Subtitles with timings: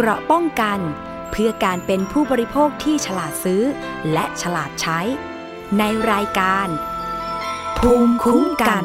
[0.00, 0.78] เกราะป้องกัน
[1.30, 3.62] เพื่อการเป็นผู้บริโภคที่ฉลาดซื้อ
[4.12, 5.00] และฉลาดใช้
[5.78, 5.82] ใน
[6.12, 6.68] รายการ
[7.78, 8.84] ภูมิคุ้มกัน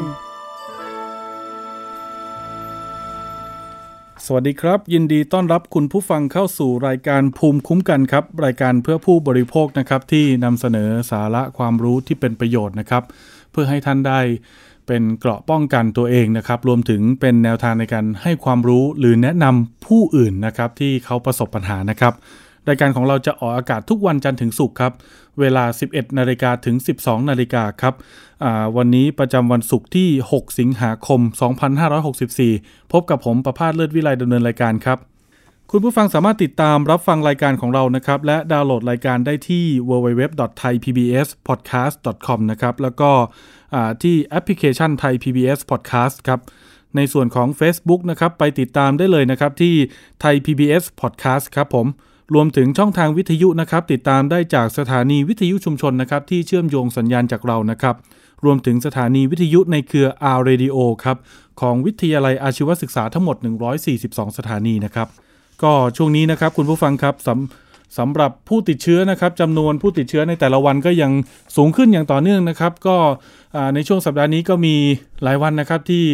[4.24, 13.02] สวัสดีครับ ยินดีต้อนรับคุณผู้ฟังเข้าสู่รายการภูมิคุ้มกันครับ รายการเพื่อผู้บริโภคนะครับที่นำเสนอสาระความรู้ที่เป็นประโยชน์นะครับ
[13.50, 14.20] เพื่อให้ท่านได้
[14.86, 22.12] เป็นเกราะป้องกันตัวเองนะครับ รวมถึงเป็นแนวทางในการให้ความรู้หรือแนะนำผู้อื่นนะครับ ที่เขาประสบปัญหานะครับ
[22.68, 24.92] รายการของเราจะออกอากาศทุกวันจันทร์ถึงศุกร์ครับ
[25.40, 27.94] เวลา 11 นาฬิกาถึง 12 นาฬิกาครับ
[28.76, 31.20] วันนี้ประจำวันศุกร์ที่ 6 สิงหาคม
[32.26, 34.98] 2564 พบกับผมประพาสเลิศวิไลดำเนินรายการครับ
[35.70, 43.10] คุณผู้ฟังสามารถติดตามรับฟังรายการของเรานะครับ และดาวน์โหลดรายการได้ที่ www.thaipbspodcast.com นะครับ แล้วก็
[44.02, 46.40] ที่แอปพลิเคชันไทย PBS Podcast ครับ
[46.96, 49.74] ในส่วนของ Facebook นะครับ ไปติดตามได้เลยนะครับที่
[50.20, 51.86] ไทย PBS Podcast ครับผม
[52.34, 57.94] รวมถึงช่องทางวิทยุนะครับ ติดตามได้จากสถานีวิทยุชุมชนนะครับ ที่เชื่อมโยงสัญญาณจากเรานะครับ
[58.44, 61.16] รวมถึงสถานีวิทยุในเครือ R Radio ครับ
[61.60, 63.36] ของวิทยาลัยอาชีวศึกษาทั้งหมด
[63.86, 65.08] 142 สถานีนะครับ
[65.62, 71.12] ก็ช่วงนี้นะครับคุณผู้ฟังครับสำสำหรับผู้ติดเชื้อนะครับจำนวนผู้ติดเชื้อในแต่ละวันก็ยัง
[71.56, 72.96] สูงขึ้นอย่างต่อเนื่องนะครับ ก็
[73.74, 74.76] ในช่วงสัปดาห์นี้ก็มี
[75.22, 76.04] หลายวันนะครับที่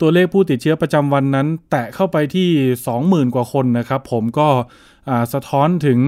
[0.00, 2.48] ตัวเลขผู้ติดเชื้อประจำวันนั้น แตะเข้าไปที่
[2.90, 4.48] 20,000 กว่าคนนะครับ ผมก็
[5.32, 5.98] สะท้อนถึง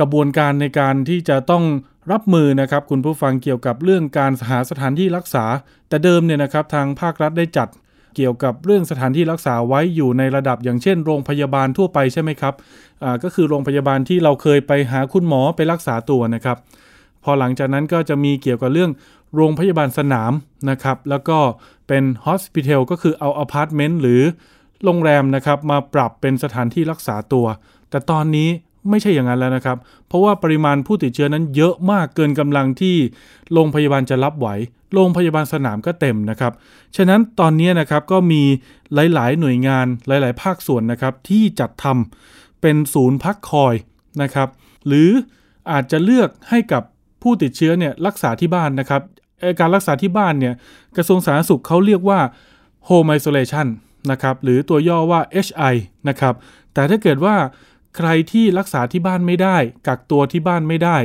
[0.00, 1.64] กระบวนการในการที่จะต้อง
[2.12, 5.44] รับมือนะครับคุณผู้ฟังเกี่ยวกับเรื่องการหาสถานที่รักษา
[5.88, 7.68] แต่เดิมเนี่ยนะครับทางภาครัฐได้จัด
[8.16, 12.54] เกี่ยวกับเรื่องสถานที่รักษาไว้อยู่ในระดับอย่างเช่น โรงพยาบาลทั่วไปใช่ไหมครับ
[13.22, 16.56] ก็คือโรงพยาบาลที่เราเคยไปหาคุณหมอไปรักษาตัวนะครับ
[17.24, 18.90] พอหลังจากนั้นก็จะมีเกี่ยวกับเรื่อง
[19.34, 20.32] โรงพยาบาลสนาม
[20.70, 21.38] นะครับ แล้วก็
[21.88, 24.22] เป็น hospitel ก็คือเอาอพาร์ตเมนต์หรือ
[24.84, 27.46] โรงแรมนะครับมาปรับเป็นสถานที่รักษาตัว
[27.90, 28.48] แต่ตอนนี้
[28.90, 32.96] ไม่ใช่อย่างนั้นแล้วนะครับ เพราะว่าปริมาณผู้ติดเชื้อนั้นเยอะมากเกินกำลังที่
[33.52, 34.48] โรงพยาบาลจะรับไหว
[34.94, 36.52] โรงพยาบาลสนามก็เต็มนะครับ
[36.96, 38.42] ฉะนั้นตอนนี้นะครับก็มี
[38.94, 43.74] หลาย ๆ หน่วยงานหลาย ๆ ภาคส่วนนะครับที่จัดทำเป็นศูนย์พักคอย
[44.22, 44.48] นะครับ
[44.86, 45.10] หรือ
[45.72, 46.82] อาจจะเลือกให้กับ
[47.22, 49.02] ผู้ติดเชื้อเนี่ยรักษาที่บ้านนะครับ
[49.60, 50.54] การรักษาที่บ้านเนี่ย
[50.96, 52.20] กระทรวงสาธารณสุขเขาเรียกว่า
[52.88, 53.66] home isolation
[54.10, 55.74] นะครับหรือตัวย่อว่า HI
[56.08, 56.34] นะครับ
[56.74, 57.36] แต่ถ้าเกิดว่า
[57.96, 59.56] ใครที่รักษาที่บ้านไม่ได้
[59.86, 60.96] กักตัวที่บ้านไม่ได้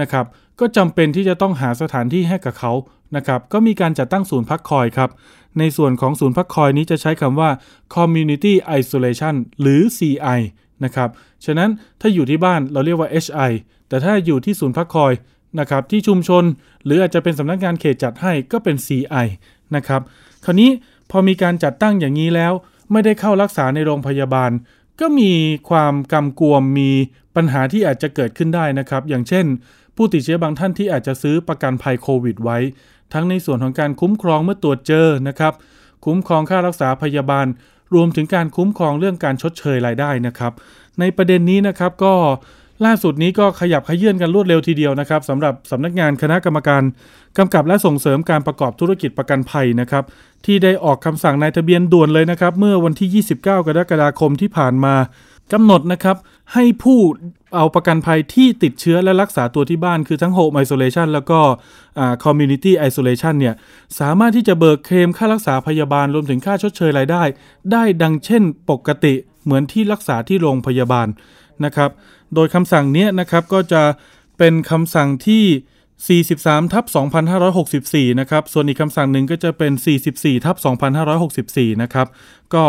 [0.00, 0.26] นะครับ
[0.60, 2.72] ก็จำเป็นที่จะต้องหาสถานที่ให้กับเขา
[3.16, 5.10] นะครับก็มีการจัดตั้งศูนย์พักคอยครับ
[5.58, 7.50] ในส่วนของศูนย์พักคอยนี้จะใช้คำว่า
[7.94, 10.40] community isolation หรือ CI
[10.84, 11.08] นะครับ
[11.44, 11.70] ฉะนั้น
[12.00, 13.52] ถ้าอยู่ที่บ้านเราเรียกว่า HI
[13.88, 15.12] แต่ถ้าอยู่ที่ศูนย์พักคอย
[15.60, 16.44] นะครับที่ชุมชน
[16.84, 19.26] หรืออาจจะเป็นสำนักงานเขตจัดให้ก็เป็น CI
[19.76, 20.00] นะครับ
[20.44, 20.70] คราวนี้
[21.10, 22.52] พอมีการจัดตั้งอย่างนี้แล้ว
[22.92, 24.50] ไม่ได้เข้ารักษาในโรงพยาบาล
[25.00, 25.32] ก็มี
[25.70, 26.90] ความกำกวมมี
[27.36, 29.46] ปัญหาที่อาจจะเกิดขึ้นได้นะครับ อย่างเช่น
[29.96, 32.58] ผู้ติดเชื้อบางท่านที่อาจจะซื้อประกันภัยโควิดไว้
[33.12, 35.52] ทั้งในส่วนของการคุ้มครองเมื่อตรวจเจอนะครับ
[36.04, 37.46] คุ้มครองค่ารักษาพยาบาล
[37.94, 40.52] รวมถึงการคุ้มครองเรื่องการชดเชยรายได้นะครับ
[41.00, 42.14] ในประเด็นนี้นะครับก็
[42.86, 46.82] ล่าสุดนี้ก็ขยับขยื่นกันรวดเร็วทีเดียวนะครับสำหรับสำนักงานคณะกรรมการ
[47.38, 50.04] กำกับและส่งเสริมการประกอบธุรกิจประกันภัยนะครับ
[50.46, 53.48] ที่ได้ออกคำสั่งนายทะเบียนด่วนเลยนะครับ เมื่อวันที่ 29 ก
[53.78, 54.94] รกฎาคมที่ผ่านมา
[55.52, 56.16] กำหนดนะครับ
[56.54, 56.98] ให้ผู้
[57.54, 61.40] เอาประกันภัยที่ติดเชื้อและรักษาตัวที่บ้านคือทั้ง Home Isolation แล้วก็
[62.24, 63.54] Community Isolation เนี่ย
[64.00, 67.22] สามารถที่จะเบิกเคลมค่ารักษาพยาบาลรวมถึงค่าชดเชยรายได้
[67.72, 69.14] ได้ดังเช่นปกติ
[69.44, 71.08] เหมือนที่รักษาที่โรงพยาบาล
[71.64, 71.90] นะครับ
[72.34, 73.82] โดยคำสั่งนี้นะครับก็จะ
[74.38, 75.44] เป็นคำสั่งที่
[76.06, 76.84] 43ทับ
[77.52, 79.72] 2564 นะครับ ส่วนอีกคำสั่งหนึ่งก็จะเป็น
[80.08, 80.56] 44ทับ
[81.18, 82.06] 2564 นะครับ
[82.54, 82.64] ก็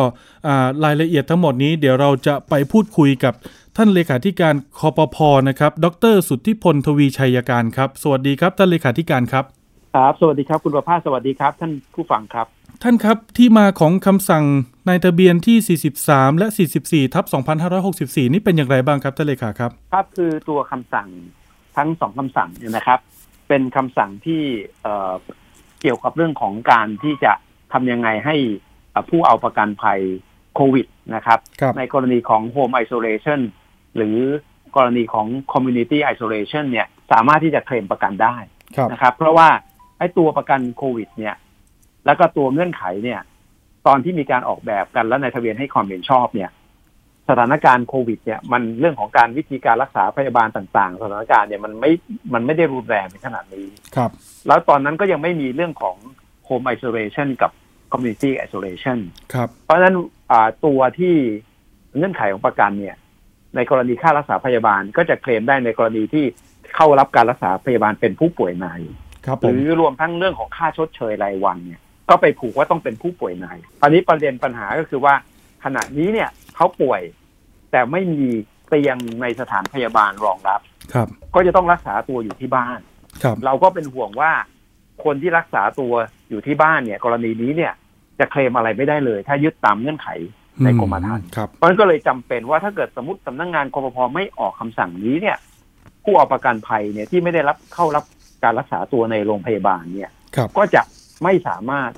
[0.84, 3.34] รายละเอียดทั้งหมดนี้เดี๋ยวเราจะไปพูดคุยกับ
[3.78, 5.18] ท่านเลขาธิการคอปพ
[5.50, 9.46] นะครับ ดร สุทธิพลทวีชัยการครับ สวัสดีครับท่านเลขาธิการครับ
[9.96, 12.48] ครับ สวัสดีครับคุณประภาสสวัสดีครับ ท่านผู้ฟังครับ
[12.84, 14.44] ท่านครับที่มาของคำสั่ง
[14.88, 16.48] ในทะเบียนที่ 43 และ
[16.82, 17.26] 44ทับ
[17.80, 21.08] 2564 นี่เป็นอย่างไรบ้างครับท่านเลขาครับ ครับคือตัวคำสั่ง
[21.78, 23.00] ทั้งสองคำสั่งเนี่ยนะครับ
[23.50, 24.44] เป็นคำสั่งที่
[24.84, 27.34] เเกี่ยวกับเรื่องของการที่จะ
[27.74, 28.36] ทำยังไงให้
[29.10, 30.00] ผู้เอาประกันภัย
[30.56, 33.40] โควิดนะครับรบในกรณีของ Home Isolation
[33.96, 34.18] หรือ
[34.76, 38.38] กรณีของ Community Isolation เนี่ยสามารถที่จะเคลมประกันได้
[38.92, 39.50] นะครับ เพราะว่า
[39.98, 41.36] ไอ้ตัวประกันโควิด เนี่ย
[42.06, 43.22] แล้วก็ตัวเงื่อนไขเนี่ย
[43.88, 46.50] ตอนที่มีการออกแบบกันแล้วในทะเบียนให้ความเห็นชอบเนี่ย
[47.30, 51.92] สถานการณ์โควิดเนี่ยมันเรื่องของการวิธีการรักษาพยาบาลต่างๆ สถานการณ์เนี่ยมันไม่
[52.34, 54.12] มันไม่ได้รุนแรงในขนาดนี้ครับ
[54.48, 55.96] แล้วตอนนั้นก็ยังไม่มีเรื่องของ
[56.48, 57.52] home isolation กับ
[57.92, 59.00] community isolation
[59.34, 59.96] ครับเพราะฉะนั้น
[60.66, 61.16] ตัวที่
[61.98, 62.96] เงื่อนไขของประกันเนี่ย
[63.56, 66.26] ในกรณีค่ารักษาพยาบาลก็จะเคลมได้ในกรณีที่
[66.76, 68.68] เข้ารับการรักษาพยาบาลเป็นผู้ป่วยใน
[69.44, 73.48] หรือรวมทั้งเรื่องของค่าชดเชยรายวันเนี่ย ก็ไปผูกว่าต้องเป็นผู้ป่วยใน
[73.82, 75.14] ตอนนี้ประเด็นปัญหาก็คือว่า
[75.64, 77.02] ขณะนี้เนี่ยเขาป่วย
[77.72, 78.24] แต่ไม่มี
[78.68, 80.62] เตียงในสถานพยาบาลรองรับ
[80.94, 82.80] ครับ ก็จะต้องรักษาตัวอยู่ที่บ้าน
[83.24, 84.32] ครับ เราก็เป็นห่วงว่า
[85.04, 85.94] คนที่รักษาตัว
[86.30, 87.74] อยู่ที่บ้านเนี่ย กรณีนี้เนี่ย
[88.20, 90.08] จะเคลมอะไรไม่ได้เลย ถ้ายึดตามเงื่อนไข
[90.64, 95.38] ในกรมธรรม์ครับ เพราะฉะนั้นก็เลยจำเป็นว่าถ้าเกิดสมมติสำนักงงานกรพไม่ออกคำสั่งนี้เนี่ย
[96.04, 98.04] ผู้เอาประกันภัยเนี่ยที่ไม่ได้รับเข้ารับ
[98.44, 100.82] การรักษาตัวในโรงพยาบาลเนี่ยครับก็จะ
[101.24, 101.92] ไม่สามารถ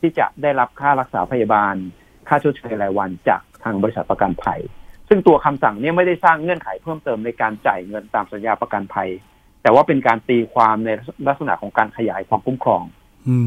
[0.00, 1.74] ที่จะได้รับค่ารักษาพยาบาล
[2.28, 4.60] ค่าชดเชยรายวันจากทางบริษัทประกันภัย
[5.08, 9.08] ซึ่งตัวคำสั่งเนี้ไม่ได้สร้างเงื่อนไขเพิ่มเติมในการจ่ายเงินตามสัญญาประกันภัย
[9.62, 10.90] แต่ว่าเป็นการตีความใน
[11.28, 12.84] ลักษณะของการขยายความคุ้มครอง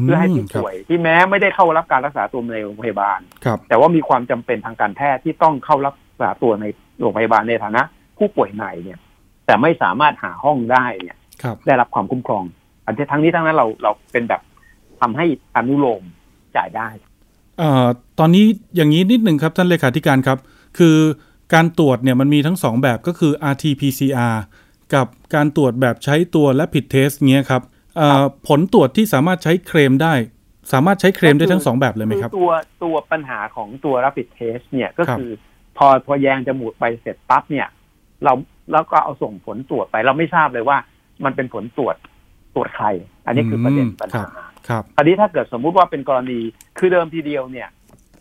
[0.02, 6.66] เพื่อให้ผู้ป่วยที่แม้ไม่ได้เข้ารับการรักษาตัวในโรงพยาบาลครับแต่ว่ามีความจำเป็นทางการแพทย์ที่ต้องเข้ารักษาตัวใน
[7.00, 7.82] โรงพยาบาลในฐานะ
[8.18, 8.98] ผู้ป่วยในเนี่ย
[9.46, 12.44] แต่ไม่สามารถหาห้องได้เนี่ยครับได้รับความคุ้มครอง
[12.86, 14.42] อันที่ทั้งนี้ทั้งนั้นเราเราเป็นแบบ
[15.00, 15.26] ทำให้
[15.56, 16.02] อนุโลม
[16.56, 16.88] จ่ายได้
[17.58, 17.86] เอ่อ
[18.18, 18.44] ตอนนี้
[18.76, 20.38] อย่างนี้นิดหนึ่งครับท่านเลขาธิการครับ
[20.78, 20.96] คือ
[21.54, 24.36] การตรวจเนี่ยมันมีทั้งสองแบบก็คือ RT-PCR
[24.94, 27.62] กับการตรวจแบบใช้ตัวและผิดเทสเงี้ยครับ
[27.96, 30.14] เอ่อผลตรวจที่สามารถใช้เคลมได้
[30.72, 32.52] สามารถใช้เคลมได้ทั้งสองแบบเลยไหมครับอตัว
[32.84, 35.30] ตัวปัญหาของตัว rapid test เนี่ยก็ครับคือ
[35.78, 37.68] พอพอแยงจมูกไปเสร็จปั๊บเนี่ย
[38.24, 38.32] เรา
[38.72, 40.78] แล้วก็เอาส่งผลตรวจไป เราไม่ทราบเลยว่า
[41.24, 41.96] มันเป็นผลตรวจ
[42.54, 42.86] ตรวจใคร
[43.26, 44.28] อันนี้คือประเด็นปัญหา
[44.68, 46.40] ครับอันนี้ถ้าเกิดสมมุติว่าเป็นกรณี
[46.78, 47.68] คือเดิมทีเดียวเนี่ย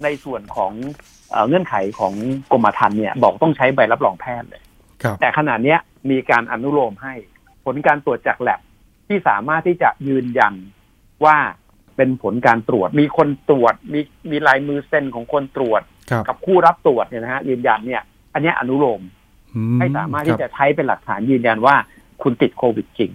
[0.03, 0.73] ในส่วนของ
[1.31, 2.13] เอ่อเงื่อนไขของ
[2.51, 4.61] กรมธรรม์เนี่ยบอกต้องใช้ใบรับรองแพทย์เลย
[5.03, 5.79] ครับแต่ขณะเนี้ย
[6.09, 7.13] มีการอนุโลมให้
[7.65, 8.59] ผลการตรวจจากแลบ
[9.07, 10.53] ที่สามารถที่จะยืนยัน
[11.25, 11.37] ว่า
[11.95, 13.99] เป็นผลการตรวจมีคนตรวจมี
[14.31, 15.81] มีลายมือเซ็นของคนตรวจ
[16.11, 18.01] ครับกับผู้รับตรวจเนี่ยนะฮะยืนยันเนี่ย
[18.33, 19.01] อันเนี้ยอนุโลม
[19.55, 21.75] อืให้สามารถคที่บจะใช้เป็นหลักฐานยืนยันว่า
[22.23, 23.11] คุณติดโควิดจริง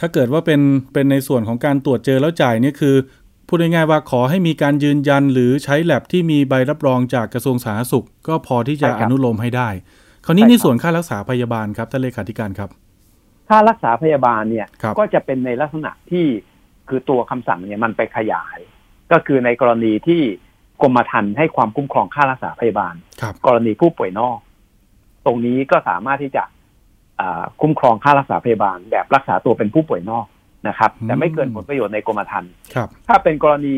[0.00, 0.60] ถ้าเกิดว่าเป็น
[0.92, 2.94] เป็นในส่วนของการตรวจเจอแล้วจ่ายเนี่ยคือ
[3.48, 9.68] พูดง่ายๆว่าขอให้มีการยืนยันหรือใช้แลบที่มีใบรับรองจากกระทรวงสาธารณสุข ก็พอที่จะใช่คอรับนุโลมให้ได้
[10.24, 12.70] คราวนี้ใช่ในครับส่วนค่ารักษาพยาบาลครับท่านเลขาธิการครับ
[13.48, 16.26] ค่ารักษาพยาบาลเนี่ยครับก็จะเป็นในลักษณะที่
[16.88, 18.58] คือตัวคำสั่งเนี่ยมันไปขยาย
[19.12, 20.22] ก็คือในกรณีที่
[20.82, 24.38] กรมธรรม์ให้ความคุ้มครองค่ารักษาพยาบาลครับกรณีผู้ป่วยนอก
[25.26, 26.44] ตรงนี้ก็สามารถที่จะ
[27.20, 30.26] อ่าคุ้มครองค่ารักษาพยาบาลแบบรักษาตัวเป็นผู้ป่วยนอก
[30.66, 33.76] นะครับ แต่ไม่เกินผลประโยชน์ในกรมธรรม์ครับถ้าเป็นกรณี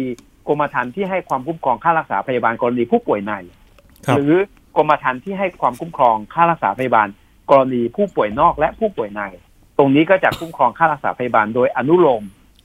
[0.49, 3.33] กรมธรรม์ที่ให้ความคุ้มครองค่ารักษาพยาบาลกรณีผู้ป่วยใน
[4.07, 4.35] ครับหรือ
[4.77, 7.09] กรมธรรม์ที่ให้ความคุ้มครองค่ารักษาพยาบาล
[7.51, 9.23] กรณีผู้ป่วยนอกและผู้ป่วยใน
[9.79, 12.23] ตรงนี้ก็จะคุ้มครองค่ารักษาพยาบาลโดยอนุโลม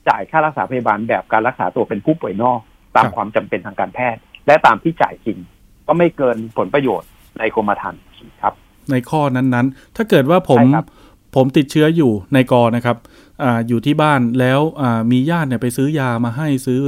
[0.08, 2.60] จ่ายค่ารักษาพยาบาลแบบการรักษาตัวเป็นผู้ป่วยนอก
[2.96, 5.38] ตามความจำเป็นทางการแพทย์ และตามที่จ่ายจริง
[5.86, 7.08] ก็ไม่เกินผลประโยชน์
[7.38, 8.00] ในกรมธรรม์
[8.42, 8.54] ครับ
[8.90, 10.86] ในข้อนั้นๆ ถ้าเกิดว่าผมใช่ครับ
[11.36, 12.96] ผมติดเชื้ออยู่ในกอนะครับ
[13.42, 16.82] อาอยู่ที่บ้านแล้วอ่ามีญาติเนี่ยไปซื้อยามาให้ซื้อ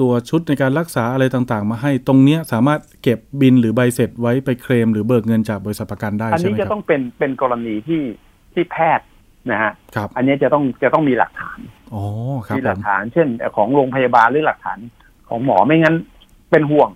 [0.00, 8.02] ตัวชุดในการรักษาอะไรต่างๆ มาให้ตรงเนี้ยสามารถเก็บบินหรือใบเสร็จไว้ไปเคลม หรือเบิกเงินจากบริษัทประกันได้อันใช่นี้ไหมคจะรับต้องเป็นเป็นกรณีที่
[8.52, 9.06] ที่แพทย์
[9.50, 11.58] นะฮะครับอันนี้จะต้องจะต้องมีหลักฐาน
[11.94, 12.04] อ๋อ
[12.46, 14.78] ครับมีหผลักมฐานเช่น ของโรงพยาบาลหรือหลักฐาน
[15.28, 15.96] ของหมอไม่งั้น
[16.50, 16.88] เป็นห่วง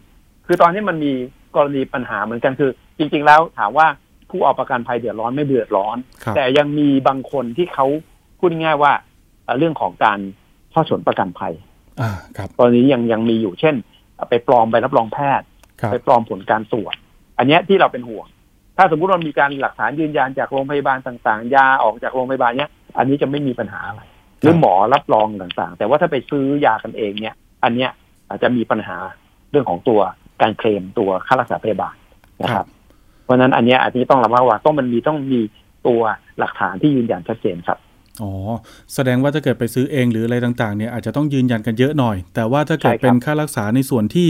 [0.46, 1.12] คือตอนนี้มันมี
[1.56, 3.86] กรณีปัญหาเหมือนกันคือ จริง ๆ แล้วถามว่า
[4.30, 7.86] ผู้เอาประกันภัยเดือดร้อนไม่เดือดร้อนครับแต่ยังมีบางคนที่เขา
[8.44, 8.92] พูดง่ายๆว่า
[9.44, 10.18] เอ่อเรื่องของการ
[10.72, 11.52] ช่อฉนประกันภัย
[12.00, 13.74] อ่าครับตอนนี้ยังยังมีอยู่เช่น
[14.28, 15.46] ไปปลอมใบรับรองแพทย์
[15.80, 16.94] ครับไปปลอมผลการตรวจ
[17.38, 18.26] อันเนี้ยที่เราเป็นห่วง
[18.76, 24.02] ถ้าสมมุติเรามีการหลักฐานยืนยันจากโรงพยาบาลต่างๆ ยาออกจากโรงพยาบาลเนี้ย อันนี้จะไม่มีปัญหาอะไร
[24.40, 27.34] หรือหมอรับรองต่างๆ แต่ว่าถ้าไปซื้อยากันเองเนี่ย
[27.64, 27.90] อันเนี้ย
[28.28, 28.96] อาจจะมีปัญหา
[29.50, 30.00] เรื่องของตัว
[30.42, 31.94] การเคลมตัวค่ารักษาพยาบาล
[32.42, 32.66] นะครับ
[33.24, 35.40] เพราะฉะนั้นอันเนี้ยอาจจะต้องระมัดระวังต้องมันมีต้องมี
[35.86, 36.00] ตัว
[36.38, 37.78] หลักฐานที่ยืนยันชัดเจนครับ
[38.22, 38.32] อ๋อ
[38.94, 44.28] แสดงว่าถ้าเกิดไปซื้อเองหรืออะไรต่างๆเนี่ยอาจจะต้องยืนยันกันเยอะหน่อย แต่ว่าถ้าเกิดใช่ครับเป็นค่ารักษาในส่วนที่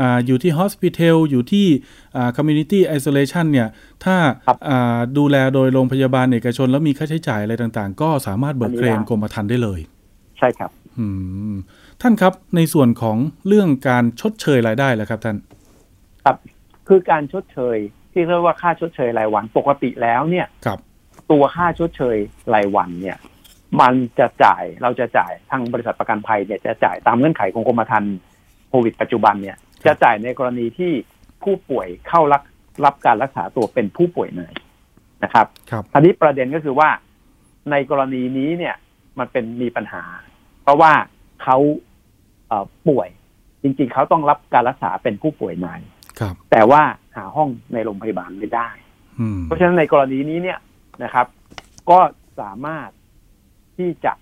[0.00, 1.66] อ่าอยู่ที่ hospital อยู่ที่
[2.16, 3.68] อ่า community isolation เนี่ย
[4.04, 4.16] ถ้า
[4.68, 9.80] อ่าดูแลโดยโรงพยาบาลเอกชน แล้วมีค่าใช้จ่ายอะไรต่างๆ ก็สามารถเบิกเคลมกรมธรรม์ได้เลย
[10.38, 11.06] ใช่ครับอื
[11.52, 11.56] ม
[12.02, 13.16] ท่านครับในส่วนของ
[13.48, 15.36] เรื่องการชดเชยรายได้แล้วครับท่าน
[16.24, 16.36] ครับ
[16.88, 17.78] คือการชดเชย
[18.12, 20.78] ที่เรียกว่าค่าชดเชยรายวันปกติแล้วเนี่ยครับ
[21.30, 22.16] ตัวค่าชดเชย
[22.54, 23.18] รายวันเนี่ย
[23.80, 28.16] มันจะจ่ายเราจะจ่ายทางบริษัทประกันภัยเนี่ยจะจ่ายตามเงื่อนไขของกรมธรรม์
[28.68, 29.56] โควิด ปัจจุบันเนี่ย
[29.86, 30.92] จะจ่ายในกรณีที่
[31.42, 32.42] ผู้ป่วยเข้ารับ
[32.84, 34.42] รับการรักษาตัวเป็นผู้ป่วยใน
[35.24, 36.88] นะครับครับทีนี้ประเด็นก็คือว่า
[37.70, 38.74] ในกรณีนี้เนี่ย
[39.18, 40.04] มันเป็นมีปัญหา
[40.62, 40.92] เพราะว่า
[41.42, 41.56] เขา
[42.48, 43.08] เอ่อป่วย
[43.62, 45.68] จริงๆ เขาต้องรับการรักษาเป็นผู้ป่วยใน
[46.20, 46.82] ครับ แต่ว่า
[47.16, 48.68] หาห้องในโรงพยาบาลไม่ได้
[49.42, 50.58] เพราะฉะนั้นในกรณีนี้เนี่ย
[51.04, 51.26] นะครับ
[51.90, 51.98] ก็
[52.40, 52.88] สามารถ
[53.76, 54.12] ที่จะ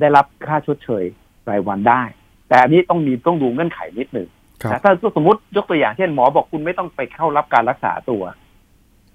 [0.00, 1.04] ได้รับค่าชดเชย
[1.50, 2.02] รายวันได้
[2.48, 4.28] แต่อันนี้ต้องมีต้องดูเงื่อนไขนิดหนึ่ง
[4.70, 8.22] นะถ้าสมมติยกตัวอย่างเช่นหมอบอกคุณไม่ต้องไปเข้ารับการรักษาตัว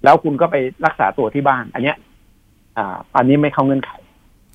[0.04, 1.96] แล้วคุณก็ไปรักษาตัวที่บ้าน อันเนี้ย
[2.78, 3.92] อ่า อันนี้ไม่เข้าเงื่อนไข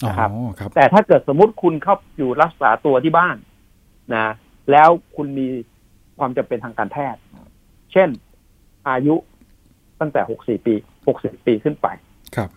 [0.08, 0.30] นะครับ
[0.76, 3.36] แต่ถ้าเกิดสมมติคุณเข้าอยู่รักษาตัวที่บ้าน
[4.14, 4.34] นะ
[4.72, 5.48] แล้วคุณมี
[6.20, 7.22] ความจำเป็นทางการแพทย์
[7.92, 8.10] เช่น
[8.90, 9.16] อายุ
[10.02, 10.74] ตั้งแต่หกสี่ปี
[11.08, 11.88] หกสิบปีขึ้นไป
[12.36, 12.50] ครับ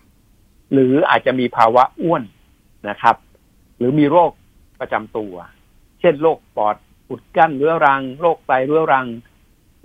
[0.73, 2.23] หรืออาจจะมีภาวะอ้วน
[2.89, 3.15] นะครับ
[3.77, 4.31] หรือมีโรค
[4.79, 5.33] ประจำตัว
[5.99, 6.75] เช่นโรคปอด
[7.09, 9.07] อุดกั้นเรื้อรัง โรคไตเรื้อรัง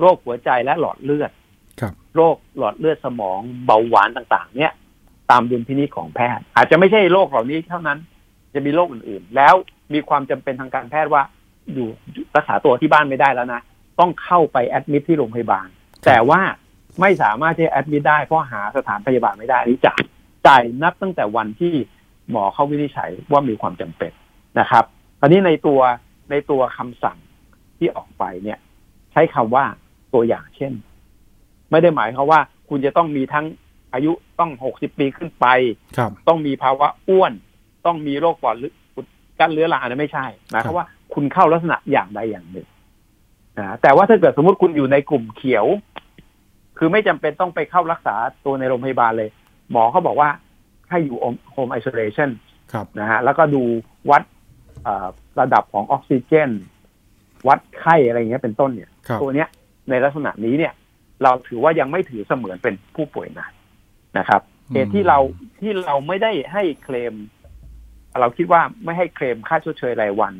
[0.00, 1.30] โรคหัวใจและหลอดเลือด
[1.80, 4.72] ครับ โรคหลอดเลือดสมองเบาหวานต่างๆ เนี่ย
[5.30, 7.98] ตามดุลพินิจของแพทย์ อาจจะไม่ใช่โรคเหล่านี้เท่านั้น
[8.54, 9.54] จะมีโรคอื่นๆ แล้ว
[9.92, 11.22] มีความจำเป็นทางการแพทย์ว่า
[11.74, 11.88] อยู่
[12.36, 13.60] รักษาตัวที่บ้านไม่ได้แล้วนะ
[14.00, 15.68] ต้องเข้าไปแอดมิทที่โรงพยาบาล
[16.06, 16.40] แต่ว่า
[17.00, 20.00] ไม่สามารถที่แอดมิทได้เพราะหาสถานพยาบาลไม่ได้นี่จ่าย
[20.46, 21.74] จ่ายนับตั้งแต่วันที่
[22.30, 24.12] หมอเข้าวินิจฉัยว่ามีความจำเป็น
[24.60, 24.84] นะครับ
[25.20, 25.80] ตอนนี้ในตัว
[26.30, 27.18] ในตัวคำสั่ง
[27.78, 28.58] ที่ออกไปเนี่ย
[29.12, 29.64] ใช้คำว่า
[30.14, 30.72] ตัวอย่างเช่น
[31.70, 33.46] ไม่ได้หมายเขาว่า คุณจะต้องมีทั้ง
[33.92, 35.46] อายุต้องหกสิบปีขึ้นไป
[36.28, 37.32] ต้องมีภาวะอ้วน
[37.86, 38.56] ต้องมีโรคปอด
[38.94, 39.06] อุด
[39.40, 42.66] กั้นเรื้อรังอันนั้นไม่ใช่หมายความว่าคุณเข้าลักษณะอย่างใดอย่างหนึ่ง
[43.58, 45.66] นะแต่ว่าถ้าเกิดสมมติคุณอยู่ในกลุ่มเขียว
[46.82, 49.30] คือไม่จำเป็นต้องไปเข้ารักษาตัวในโรงพยาบาลเลย
[49.70, 50.28] หมอเขาบอกว่า
[50.90, 51.18] ให้อยู่
[51.52, 52.30] โฮมไอโซเลชัน
[53.00, 53.62] นะฮะแล้วก็ดู
[54.10, 54.22] วัด
[55.40, 56.50] ระดับของออกซิเจน
[57.48, 58.90] วัดไข้อะไรเงี้ยเป็นต้นเนี่ย
[59.22, 59.48] ตัวเนี้ย
[59.90, 60.72] ในลักษณะนี้เนี่ย
[61.22, 63.50] เราถือว่ายังไม่ถือเสมือนเป็นผู้ป่วยหนัก
[64.18, 64.40] นะครับ
[64.72, 65.18] เหตุที่เรา
[65.60, 67.14] ที่เราไม่ได้ให้เคลม
[68.20, 70.34] เราคิดว่าไม่ให้เคลมค่าชดเชยรายวัน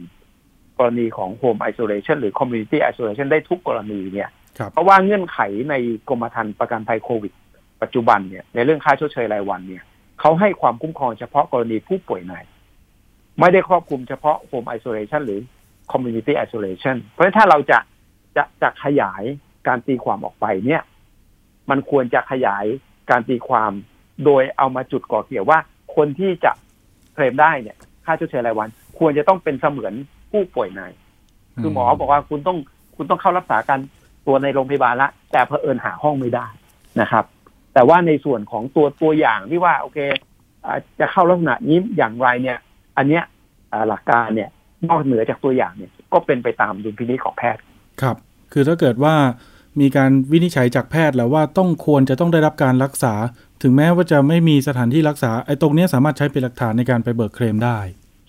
[0.79, 4.29] กรณีของ Home Isolation หรือ Community Isolation ได้ทุกกรณีเนี่ย
[4.73, 5.39] เพราะว่าเงื่อนไข
[5.71, 5.75] ใน
[6.09, 7.33] กรมธรรม์ประกันภัยโควิด
[7.83, 9.83] ปัจจุบันเนี่ยในเรื่องค่าชดเชยรายวันเนี่ย
[10.21, 12.35] เขาให้ความคุ้มครองเฉพาะกรณีผู้ป่วยใน
[13.41, 15.41] ไม่ได้ครอบคลุมเฉพาะ Home Isolation หรือ
[15.93, 17.79] Community Isolation เพราะฉะนั้นถ้าเราจะ
[18.37, 19.23] จะจะขยาย
[19.69, 20.83] การตีความออกไปเนี่ย
[21.71, 22.65] มันควรจะขยาย
[23.11, 23.73] การตีความ
[24.25, 25.59] โดยเอามาจุดก่อเกี่ยวว่า
[25.97, 26.53] คนที่จะ
[27.15, 29.95] เคลมได้เนี่ย ค่าชดเชยรายวัน ควรจะต้องเป็นเสมือน
[30.33, 30.83] ผู้ป่วยใน
[31.61, 32.59] คือหมอบอกว่าคุณต้อง
[32.97, 33.81] คุณต้องเข้ารักษาการ
[34.27, 36.47] ตัวในโรงพยาบาลละ แต่เพอเอิญหาห้องไม่ได้
[37.01, 37.25] นะครับ
[37.75, 39.99] แต่ว่าในส่วนของตัวตัวอย่างที่ว่าโอเค
[41.01, 42.59] จะเข้าลักษณะนี้อย่างไรเนี่ย
[42.97, 43.25] อันเนี้ย
[43.89, 44.51] หลักการเนี่ย
[44.89, 47.63] นอกเหนือจากตัวอย่างเนี่ย ก็เป็นไปตามดุลพินิจของแพทย์
[48.03, 48.17] ครับ
[48.53, 49.15] คือถ้าเกิดว่า
[49.81, 53.15] มีการวินิจฉัยจากแพทย์แล้วว่าต้องควรจะต้องได้รับการรักษา
[53.63, 57.79] ถึงแม้ว่าจะไม่มีสถานที่รักษาไอ้ตรงนี้สามารถใช้เป็นหลักฐานในการไปเบิกเคลมได้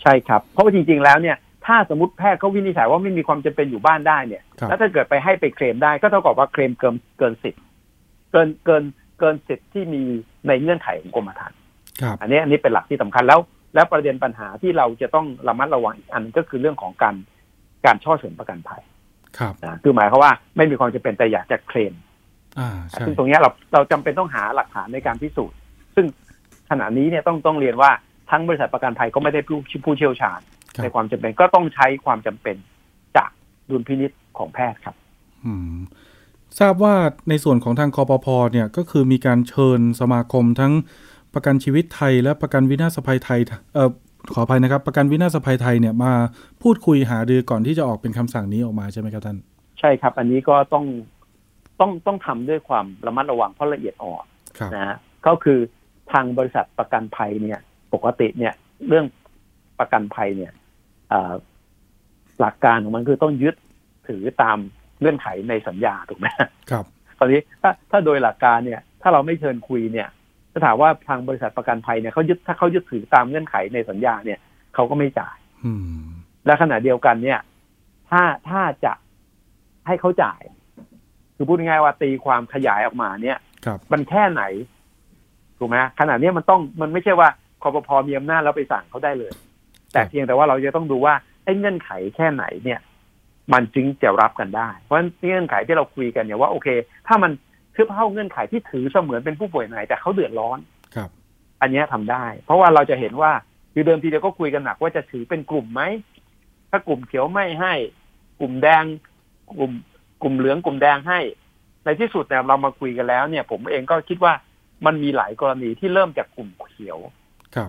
[0.02, 7.62] ใช่ครับ เพราะว่าจริง ๆ แล้วเนี่ย ถ้าสมมติแพทย์เขาวินิจฉัยว่าไม่มีความจำเป็นอยู่บ้านได้เนี่ย แล้วถ้าเกิดไปให้ไปเคลมได้ก็เท่ากับว่าเคลมเกินเกินสิทธิ์
[8.32, 8.84] เกินเกิน
[9.20, 10.04] เกินสิทธิ์ที่มี
[10.48, 11.58] ในเงื่อนไขของกรมธรรม์
[12.22, 13.40] อันนี้อันนี้เป็นหลักที่สำคัญแล้ว
[13.76, 17.16] แล้วประเด็นปัญหาที่เราจะต้องระมัดระวังอีกอันก็คือเรื่องของการ
[17.86, 18.82] การช่อฉนประกันภัย
[19.38, 21.94] ครับนะคือหมายความว่าไม่มีความจำเป็นแต่อยากจะเคลม
[23.06, 25.58] ซึ่งตรงนี้เราเราจำเป็นต้องหาหลักฐานในการพิสูจน์
[25.96, 26.06] ซึ่ง
[26.70, 27.92] ขณะนี้เนี่ยต้องต้องเรียนว่า
[28.32, 30.40] ทั้งบริษัทประกันภัยก็ไม่ได้ผู้ผู้เชี่ยวชาญ
[30.84, 32.56] ในความจำเป็นก็ต้องใช้ความจำเป็น
[33.18, 33.30] จาก
[33.70, 34.96] ดุลพินิษของแพทย์ครับ
[35.46, 35.78] อืม
[36.60, 36.96] ทราบว่า
[37.30, 40.74] ในส่วนของทางคอปพเนี่ยก็คือมีการเชิญสมาคมทั้ง
[41.34, 43.40] ประกันชีวิตไทย และประกันวินาศภัยไทย
[43.74, 43.90] เอ่อ
[44.34, 46.14] ขออภัยนะครับ ประกันวินาศภัยไทยเนี่ยมา
[46.62, 49.38] พูดคุยหารือก่อนที่จะออกเป็นคำสั่งนี้ออกมาใช่ไหมครับท่าน
[49.80, 50.86] ใช่ครับ อันนี้ก็ต้อง
[51.80, 54.26] ต้องต้องทำด้วยความระมัดระวังเพราะละเอียดอ่อน
[54.74, 54.98] นะฮะ
[55.28, 55.60] ก็คือ
[56.12, 57.60] ทางบริษัทประกันภัยเนี่ย
[57.94, 58.54] ปกติเนี่ย
[58.88, 59.06] เรื่อง
[59.80, 60.52] ประกันภัยเนี่ย
[62.40, 63.56] หลักการของมันคือต้องยึด
[64.08, 64.58] ถือตาม
[65.00, 66.28] เงื่อนไขในสัญญาถูกไหม
[66.72, 66.86] ครับ
[67.20, 70.10] ตอนนี้ถ้าถ้าโดยหลักการเนี่ย ถ้าเราไม่เชิญคุยเนี่ย
[70.52, 74.40] ถ้าถามว่าทางบริษัทประกันภัยเนี่ยเขายึดถ้าเขายึดถือตามเงื่อนไขในสัญญาเนี่ย
[74.76, 75.38] เขาก็ไม่จ่าย
[76.46, 77.40] และขณะเดียวกันเนี่ย
[78.10, 78.94] ถ้าถ้าจะ
[79.88, 80.42] ให้เขาจ่าย
[81.36, 83.38] คือพูดง่ายๆว่าตีความขยายออกมาเนี่ย
[83.92, 84.44] มันแค่ไหน
[85.60, 87.30] ถูกไหมขนาดนี้มันต้องมันไม่ใช่ว่า
[87.62, 89.32] คอปพอมีอำนาจแล้วไปสั่งเขาได้เลย
[89.94, 92.80] แต่เพียงแต่ว่าเราจะต้องดูว่าไอ้เงื่อนไขแค่ไหนเนี่ย
[93.54, 96.68] มันจึงจะรับกันได้ เพราะเงื่อนไขที่เราคุยกันเนี่ยว่าโอเค
[97.08, 97.32] ถ้ามัน
[97.76, 100.60] คือเข้าเงื่อนไขที่ถือเสมือนเป็นผู้ป่วยในแต่เขาเดือดร้อน
[100.96, 101.10] ครับ
[101.62, 103.32] อันนี้ทำได้ เพราะว่าเราจะเห็นว่า
[103.74, 105.82] คือเดิมทีเดียวก็คุยกันหนักว่าจะถือเป็นกลุ่มไหม
[106.70, 107.74] ถ้ากลุ่มเขียวไม่ให้
[108.40, 108.84] กลุ่มแดง
[109.60, 109.72] กลุ่ม
[110.22, 111.20] กลุ่มเหลืองกลุ่มแดงให้
[111.84, 114.34] ในที่สุดเนี่ยเรามาคุยกันแล้วเนี่ย ผมเองก็คิดว่า
[114.86, 116.98] มันมีหลายกรณีที่เริ่มจากกลุ่มเขียว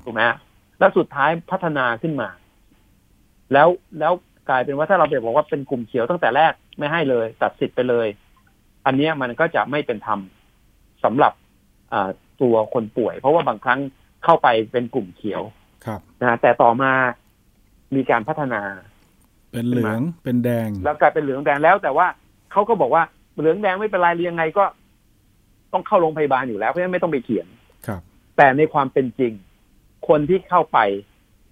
[0.05, 0.23] ถูกไหม
[0.83, 2.29] แล้วสุดท้ายพัฒนาขึ้นมา
[3.53, 4.13] แล้วแล้ว
[4.49, 8.09] กลายเป็นว่าถ้าเราไปบอกว่าเป็นกลุ่มเขียวตั้งแต่แรกไม่ให้เลย ตัดสิทธิ์ไปเลย
[8.87, 10.21] อันนี้มันก็จะไม่เป็นธรรม
[11.05, 11.33] สำหรับ
[12.43, 13.81] ตัวคนป่วย เพราะว่าบางครั้ง
[14.25, 15.43] เข้าไปเป็นกลุ่มเขียว
[15.87, 16.93] ครับนะแต่ต่อมา
[17.95, 18.63] มีการพัฒนา
[19.53, 22.07] เป็นเหลืองเป็นแดง แล้วกลายเป็นเหลืองแดงแล้ว แต่ว่า
[22.53, 23.03] เขาก็บอกว่า
[23.39, 24.65] เหลืองแดงไม่เป็นไรเรียงไงก็
[25.73, 27.47] ต้องเข้าโรงพยาบาลอยู่แล้วเพราะฉะนั้นไม่ต้องไปเขียน
[27.87, 28.01] ครับ
[28.37, 29.33] แต่ในความเป็นจริง
[30.09, 30.79] คนที่เข้าไป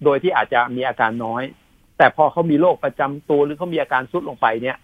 [0.03, 1.43] โดยที่อาจจะมีอาการน้อย
[1.97, 4.77] แต่พอเขามีโรคประจำตัวหรือเขามีอาการซุดลงไปเนี่ย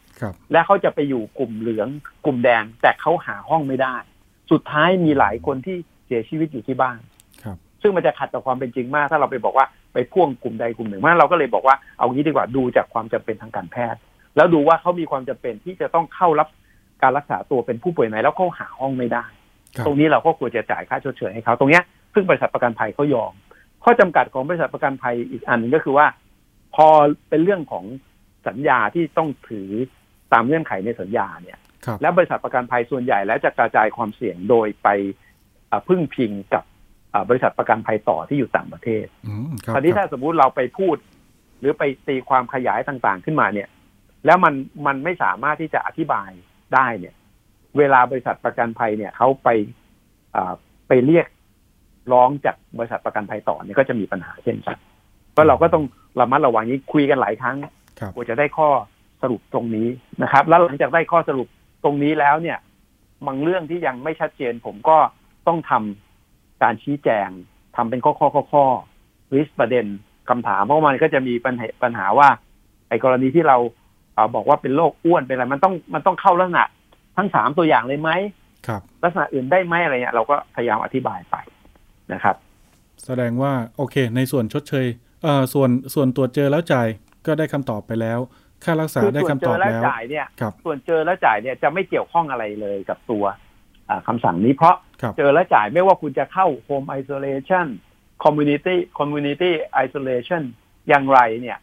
[0.52, 1.88] และเขาจะไปอยู่กลุ่มเหลือง
[2.26, 3.96] กลุ่มแดง แต่เขาหาห้องไม่ได้
[4.52, 7.00] สุดท้ายมีหลายคนที่เสียชีวิตอยู่ที่บ้าน
[7.44, 14.00] ครับซึ่งมันจะขัดต่อความเป็นจริงมาก ถ้าเราไปบอกว่าไปพ่วงกลุ่มใดกลุ่มหนึ่งมาเราก็เลยบอกว่าเอางี้ดีกว่าดูจากความจำเป็นทางการแพทย์
[14.36, 16.48] แล้วดูว่าเขามีความจำเป็นที่จะต้องเข้ารับ
[17.02, 19.26] การรักษาตัวเป็นผู้ป่วยไหนแล้วเขาหาห้องไม่ได้
[19.86, 21.84] ตรงนี้เราก็ควรจะจ่ายค่าชดเชยให้เขาตรงเนี้ย
[22.14, 23.34] ซึ่งบริษัทประกันภัยเขายอม
[23.84, 26.08] ข้อจำกัดของบริษัทประกันภัยอีกอันนึงก็คือว่า
[26.76, 26.88] พอ
[27.30, 27.86] เป็นเรื่องของ
[28.48, 29.70] สัญญาที่ต้องถือ
[30.34, 31.60] ตามเงื่อนไขในสัญญาเนี่ย
[32.02, 34.88] แล้วบริษัทประกันภัยส่วนใหญ่แล้วจะกระจายความเสี่ยงโดยไป
[35.88, 36.64] พึ่งพิงกับ
[37.30, 39.06] บริษัทประกันภัยต่อที่อยู่ต่างประเทศ
[39.74, 40.98] คราวนี้ถ้าสมมุติเราไปพูด
[41.60, 43.70] หรือไปตีความขยายต่างๆขึ้นมาเนี่ย
[44.26, 44.54] แล้วมัน
[44.86, 46.30] มันไม่สามารถที่จะอธิบาย
[46.74, 47.16] ได้เนี่ย
[47.78, 49.50] เวลาบริษัทประกันภัยเนี่ยเขาไป
[50.88, 51.28] ไปเรียก
[52.14, 54.78] ร้องจากบริษัทประกันภัยต่อเนี่ยก็จะมีปัญหาเช่นกัน
[55.36, 55.84] ก็เราก็ต้อง
[56.20, 57.58] ระมัดระวังนี้คุยกันหลายครั้ง
[58.14, 58.70] กว่าจะได้ข้อ
[59.22, 59.88] สรุปตรงนี้
[60.24, 61.48] นะครับ แล้วหลังจากได้ข้อสรุป
[61.84, 62.58] ตรงนี้แล้วเนี่ย
[63.28, 64.98] บางเรื่องที่ยังไม่ชัดเจน ผมก็
[65.48, 67.30] ต้องทำการชี้แจง
[67.76, 68.66] ทำเป็นข้อข้อข้อข้อ
[69.36, 69.86] ริสประเด็น
[70.30, 72.30] คำถามเพราะมันก็จะมีปัญหาปัญหาว่า
[72.90, 73.58] ไอ้กรณีที่เรา
[74.16, 76.66] เอาบอกว่าเป็นโรคอ้วนเป็นอะไรมันต้องมันต้องเข้าลักษณะ
[77.18, 78.10] ทั้งสามตัวอย่างเลยไหม
[78.68, 81.36] ครับ ลักษณะอื่นได้ไหมอะไรเงี้ยเราก็พยายามอธิบายไป
[82.14, 82.36] นะครับ
[83.06, 84.88] แสดงว่าโอเค ในส่วนชดเชย
[85.24, 86.88] เอ่อส่วนส่วนตรวจเจอแล้วจ่าย
[87.26, 88.20] ก็ได้คำตอบไปแล้ว
[88.64, 90.26] ค่ารักษาได้คำตอบแล้วจ่ายเนี่ย
[90.66, 93.26] ส่วนเจอแล้วจ่ายเนี่ยจะไม่เกี่ยวข้องอะไรเลยกับตัว
[94.08, 94.76] คำสั่งนี้เพราะ
[95.18, 97.68] เจอแล้วจ่ายไม่ว่าคุณจะเข้า home isolation
[98.24, 99.52] community community
[99.84, 100.44] isolation
[100.88, 101.58] อย่างไรเนี่ย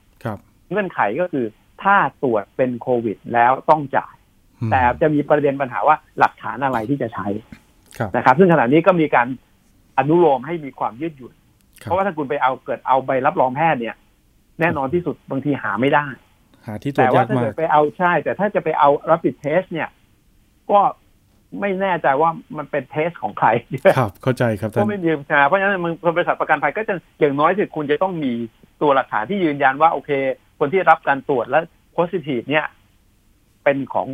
[0.70, 1.46] เงื่อนไขก็คือ
[1.82, 4.14] ถ้าตรวจเป็นโควิดแล้วต้องจ่าย
[4.70, 7.26] แต่จะมีประเด็นปัญหาว่าหลักฐานอะไรที่จะใช้
[8.16, 9.28] นะครับ ซึ่งขณะนี้ก็มีการ
[9.98, 11.32] อนุโลมให้มีความยืดหยุ่น
[11.76, 13.96] เพราะว่าถ้าคุณไปเอาเกิดเอาใบรับรองแพทย์เนี่ย
[14.60, 16.06] แน่นอนที่สุดบางทีหาไม่ได้
[16.66, 19.88] หาที่ตรวจยากมากแต่ว่าถ้าเกิดไปเอาใช่ แต่ถ้าจะไปเอา rapid test เนี่ย
[20.70, 20.80] ก็
[21.60, 23.48] ไม่แน่ใจว่ามันเป็นเทสของใคร
[23.98, 28.32] ครับ เข้าใจครับก็ไม่มีปัญหาเพราะฉะนั้นมันบริษัทประกันภัยก็จะอย่างน้อยสุดคุณจะต้องมี
[28.82, 30.10] ตัวหลักฐานที่ยืนยันว่าโอเค
[30.58, 31.60] คนที่รับการตรวจและ
[31.96, 32.66] positive เนี่ย
[33.64, 34.06] เป็นของ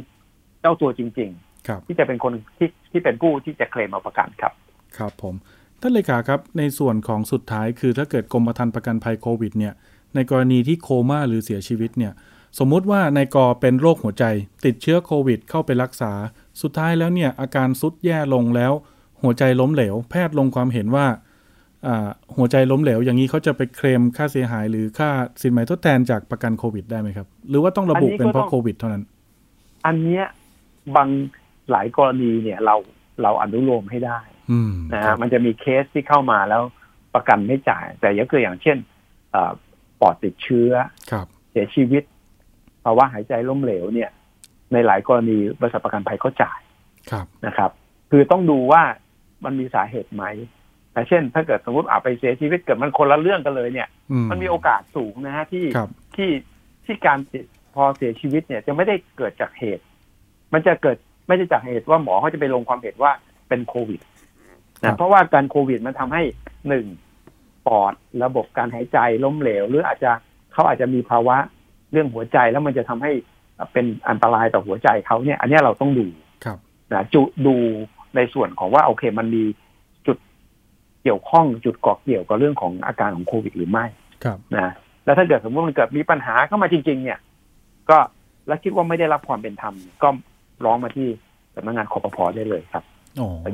[0.60, 4.52] เจ้าตัวจริง ๆ ครับ ที่จะเป็นคนที่ที่เป็นผู้ที่จะเคลมเอาประกันครับ
[4.98, 5.34] ครับผม
[5.82, 9.74] ท่านเลขาครับ ในส่วนของสุดท้ายคือถ้าเกิดกรมธรรม์ประกันภัยโควิดเนี่ย
[10.14, 12.12] ในกรณีที่โคม่าหรือเสียชีวิตเนี่ย
[12.58, 14.24] สมมุติว่านายกเป็นโรคหัวใจ
[14.64, 16.12] ติดเชื้อโควิด เข้าไปรักษา
[16.62, 18.72] สุดท้ายแล้วเนี่ยอาการสุดแย่ลงแล้ว
[19.22, 21.06] หัวใจล้มเหลว แพทย์ลงความเห็นว่า
[22.36, 25.10] หัวใจล้มเหลว อย่างนี้เขาจะไปเคลมค่าเสียหาย หรือค่า
[25.42, 29.02] สินไหมทดแทนจากประกันโควิด ได้ไหมครับ หรือว่าต้องระบุเป็นเพราะโควิด เท่านั้น
[29.86, 30.24] อันเนี้ย
[30.96, 31.08] บาง
[31.70, 32.74] หลายกรณีเนี่ยเรา
[33.22, 34.18] เราอนุโลมให้ได้
[34.94, 36.62] นะฮะมันจะมีเคสที่เข้ามาแล้ว
[37.14, 38.76] ประกันไม่จ่าย แต่ยกตัวอย่างเช่น
[39.34, 39.36] อ
[40.00, 40.70] ปอดติดเชื้อ
[41.50, 42.02] เสียชีวิต
[42.84, 44.10] ภาวะหายใจล้มเหลวเนี่ย
[44.72, 46.60] ในหลายกรณีบริษัทประกันภัยก็จ่าย
[47.46, 47.70] นะครับ
[48.10, 48.82] คือต้องดูว่า
[49.44, 50.24] มันมีสาเหตุไหม
[50.92, 53.88] แต่เช่น ถ้าเกิดสมมติอาไปเสียชีวิตเกิดมันคนละเรื่องกันเลยเนี่ย
[54.30, 55.64] มันมีโอกาสสูงนะฮะที่
[56.16, 56.30] ที่
[56.84, 57.18] ที่การ
[57.74, 59.84] พอเสียชีวิตเนี่ยจะไม่ได้เกิดจากเหตุ
[60.52, 63.12] มันจะเกิดไม่ใช่จากเหตุว่าหมอเขาจะไปลงความเห็นว่า
[63.48, 64.00] เป็นโควิด
[64.84, 66.22] นะเพราะว่าการโควิดมันทำให้
[66.68, 66.86] หนึ่ง
[67.66, 67.92] ปอด
[68.24, 70.12] ระบบการหายใจล้มเหลว หรืออาจจะ
[70.52, 71.36] เขาอาจจะมีภาวะ
[71.92, 73.12] เรื่องหัวใจแล้วมันจะทำให้
[73.72, 76.06] เป็นอันตรายต่อหัวใจเขาเนี่ย อันนี้เราต้องดู
[76.44, 76.58] ครับ
[76.92, 77.54] นะจุดู
[78.16, 79.44] ในส่วนของว่าโอเคมันมี
[80.06, 80.16] จุด
[81.02, 83.86] เกี่ยวข้องจุดเกาะเกี่ยวกับเรื่องของอาการของโควิดหรือไม่
[84.24, 84.72] ครับนะ
[85.04, 87.18] แล้วถ้าเกิดสมมติมันเกิดมีปัญหาเข้ามาจริง ๆ เนี่ย
[87.90, 87.98] ก็
[88.46, 90.08] แล้วคิดว่าไม่ได้รับความเป็นธรรมก็
[90.64, 91.08] ร้องมาที่
[91.54, 92.84] สำนักงานคอปพอได้เลยครับ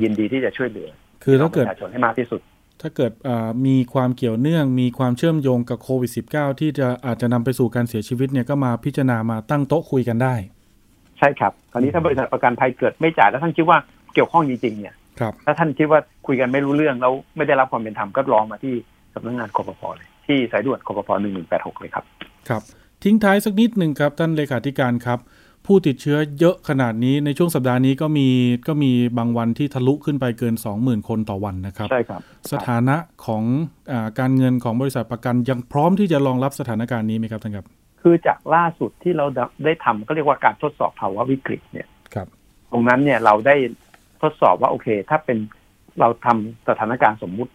[0.02, 0.88] ยินดีที่จะช่วยเหลือ
[1.26, 2.40] คือถ้าเกิดประชาชนให้มากที่สุด
[2.82, 3.12] ถ้าเกิด
[3.66, 10.34] มีความเกี่ยวเนื่อง มีความเชื่อมโยงกับโควิด -19 ที่จะอาจจะนำไปสู่การเสียชีวิตเนี่ยก็มาพิจารณามาตั้งโต๊ะคุยกันได้
[11.18, 13.78] ใช่ครับคราวนี้ถ้าบริษัทประกันภัยเกิดไม่จ่ายแล้วท่านคิดว่า
[14.14, 18.74] เกี่ยวข้องจริงๆเนี่ยครับถ้าท่านคิดว่าคุยกันไม่รู้เรื่องแล้วไม่ได้รับความเป็นธรรมก็ร้องมาที่
[19.14, 22.04] สำนักงานคอปพอเลยที่สายด่วนคอปพอหนึ่งหนึ่งแปดหกเลยครับ
[22.48, 22.62] ครับ
[23.04, 25.18] ทิ้งท้ายสักนิดหนึ่งครับท่านเลขาธิการครับ
[25.66, 28.28] ผู้ติดเชื้อเยอะขนาดนี้ในช่วงสัปดาห์นี้ก็มี
[28.68, 32.20] ก็มีบางวันที่ทะลุขึ้นไปเกิน 20,000 คนต่อวันนะครับ ใช่ครับ
[32.52, 33.42] สถานะของ
[33.90, 37.66] อการเงินของบริษัทประกันยังพร้อมที่จะรองรับสถานการณ์นี้ไหมครับท่านครับ
[38.02, 39.26] คือจากล่าสุดที่เรา
[39.64, 42.28] ได้ทำก็เรียกว่าการทดสอบภาวะวิกฤตเนี่ยครับ
[42.70, 43.56] ตรงนั้นเนี่ยเราได้
[44.22, 45.38] ทดสอบว่าโอเค ถ้าเป็น
[46.00, 47.52] เราทำสถานการณ์สมมุติ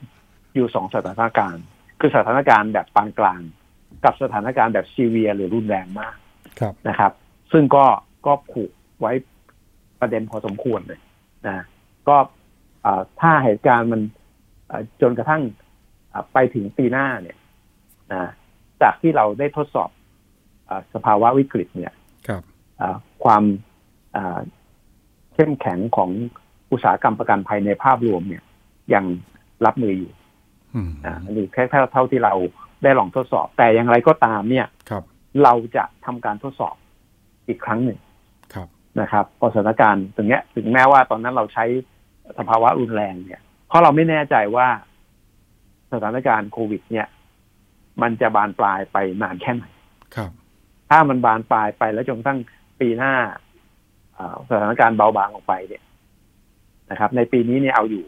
[0.56, 1.64] อยู่สองสถานการณ์
[2.00, 3.42] คือสถานการณ์แบบปานกลาง
[4.04, 6.16] กับสถานการณ์แบบซีเวียหรือรุนแรงมาก
[6.90, 7.12] นะครับ
[7.52, 7.86] ซึ่งก็
[8.26, 9.12] ก็ผูกไว้
[10.00, 11.00] ประเด็นพอสมควรเลย
[11.48, 11.64] นะ
[12.08, 12.18] ก็
[13.22, 14.02] ถ้าเหตุการณ์มัน
[15.02, 15.42] จนกระทั่ง
[16.34, 17.38] ไปถึงปีหน้าเนี่ย
[18.14, 18.32] นะ
[18.82, 19.90] จากที่เราได้ทดสอบ
[20.70, 21.94] อสภาวะวิกฤตเนี่ย
[22.28, 22.44] ครับ
[23.24, 23.44] ความ
[25.34, 26.10] เข้มแข็งของ
[26.72, 28.44] อุตสาหกรรมประกันภัยในภาพรวมเนี่ย
[28.94, 29.06] ยัง
[29.66, 30.12] รับมืออยู่
[31.26, 32.34] อันนี้แค่เท่าที่เรา
[32.84, 35.04] ได้ลองทดสอบ แต่อย่างไรก็ตามเนี่ยครับ
[35.44, 36.76] เราจะทำการทดสอบ
[37.52, 38.00] อีกครั้งหนึ่ง
[38.54, 38.68] ครับ
[39.00, 41.66] นะครับพอสถานการณ์ถึงเนี้ย ถึงแม้ว่าตอนนั้นเราใช้
[42.38, 44.68] สภาวะรุนแรงเนี่ย เพราะเราไม่แน่ใจว่า
[45.94, 47.08] สถานการณ์โควิด เนี่ย
[48.02, 49.66] มันจะบานปลายไปนานแค่ไหน
[50.16, 50.32] ครับ
[50.90, 52.40] ถ้ามันบานปลายไปแล้วจนตั้ง
[52.80, 53.14] ปีหน้า
[54.50, 55.84] สถานการณ์เบาบางออกไปเนี่ย
[56.92, 58.06] นะครับ ในปีนี้เนี่ยเอาอยู่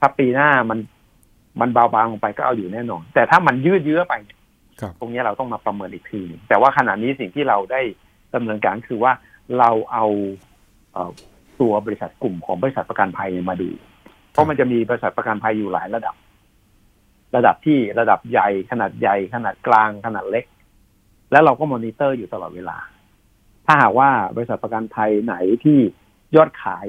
[0.00, 0.78] ถ้าปีหน้ามัน
[1.60, 4.14] มันเบาบางลงไปก็เอาอยู่แน่นอน แต่ถ้ามันยืดเยื้อไป
[5.00, 7.80] ตรงนี้เราต้องมาประเมินอีกทีนึงแต่ว่าขณะนี้สิ่งที่เราได้
[8.34, 9.12] ดำเนินการคือว่า
[9.58, 10.06] เราเอา
[11.60, 13.70] ตัวบริษัทกลุ่มของบริษัทประกันภัยมาดู
[14.32, 16.14] เพราะมันจะมีบริษัทประกันภัยอยู่หลายระดับ
[17.36, 20.44] ระดับที่ระดับใหญ่ขนาดใหญ่ขนาดกลางขนาดเล็ก
[21.32, 22.78] แล้วเราก็มอนิเตอร์อยู่ตลอดเวลา
[23.66, 25.78] ถ้าหากว่าบริษัทประกันภัยไหนที่
[26.36, 26.86] ยอดขาย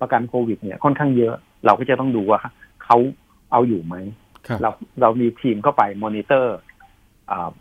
[0.00, 1.34] ประกันโควิด เนี่ยค่อนข้างเยอะ
[1.66, 2.40] เราก็จะต้องดูว่า
[2.84, 2.96] เขา
[3.52, 3.96] เอาอยู่ไหม
[4.62, 4.70] เรา
[5.02, 6.56] เรามีทีมเข้าไปมอนิเตอร์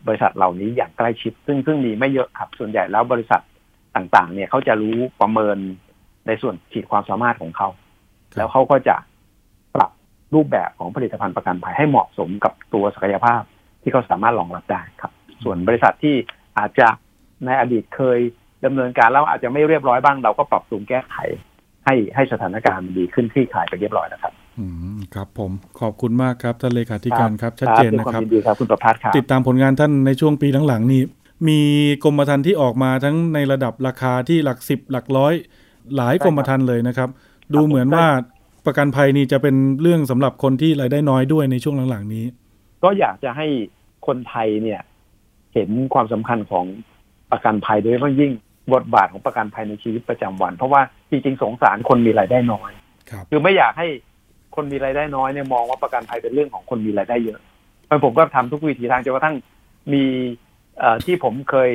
[0.07, 3.41] บริษัทเหล่านี้อย่างใกล้ชิด ซึ่งซึ่งมีไม่เยอะครับ ส่วนใหญ่แล้วบริษัท
[3.95, 5.57] ต่างๆ เนี่ยเขาจะรู้ประเมิน
[6.27, 7.69] ในส่วนขีดความสามารถของเขา
[8.37, 8.95] แล้วเขาก็จะ
[9.75, 9.91] ปรับ
[10.35, 13.41] รูปแบบของผลิตภัณฑ์ประกันภัยให้เหมาะสมกับตัวศักยภาพ
[13.81, 15.11] ที่เขาสามารถรองรับได้ครับ
[15.43, 16.15] ส่วนบริษัทที่
[16.57, 16.87] อาจจะ
[17.45, 18.19] ในอดีตเคย
[18.65, 21.15] ดำเนินการแล้วอาจจะไม่เรียบร้อยบ้างเราก็ปรับปรุงแก้ไข
[21.85, 24.38] ให้ให้สถานการณ์ดีขึ้นที่ขายไปเรียบร้อยนะครับอืม
[25.15, 31.01] ครับผมขอบคุณมากครับท่านเลขาธิการครับ ชัดเจนนะครับดีครับคุณประพัฒน์ครับติดตามผลงานท่านในช่วงปีหลังๆนี้
[31.47, 31.59] มี
[32.03, 35.33] กรมธรรม์ที่ออกมาทั้งในระดับราคาที่หลักสิบหลักร้อย
[35.95, 37.09] หลายกรมธรรม์เลยนะครับ
[37.53, 38.05] ดูเหมือนว่า
[38.65, 42.25] ประกันภัยนี่จะเป็นเรื่องสำหรับคนที่รายได้น้อยด้วยในช่วงหลังๆนี้
[42.83, 43.47] ก็อยากจะให้
[44.07, 44.81] คนไทยเนี่ย
[45.53, 46.65] เห็นความสำคัญของ
[47.31, 48.31] ประกันภัยโดยเฉพาะยิ่ง
[48.73, 52.71] บทบาทของประกันภัยในชีวิตประจำวัน เพราะว่าจริงๆสงสารคนมีรายได้น้อย
[53.29, 53.87] คือไม่อยากให้
[54.55, 57.39] คนมีรายได้น้อยเนี่ยมองว่าประกันภัยเป็นเรื่องของคนมีรายได้เยอะ
[57.85, 59.35] เพราะผมก็ทำทุกวิธีทางจนกระทั่ง
[59.93, 60.03] มี
[61.05, 61.71] ที่ผมเคย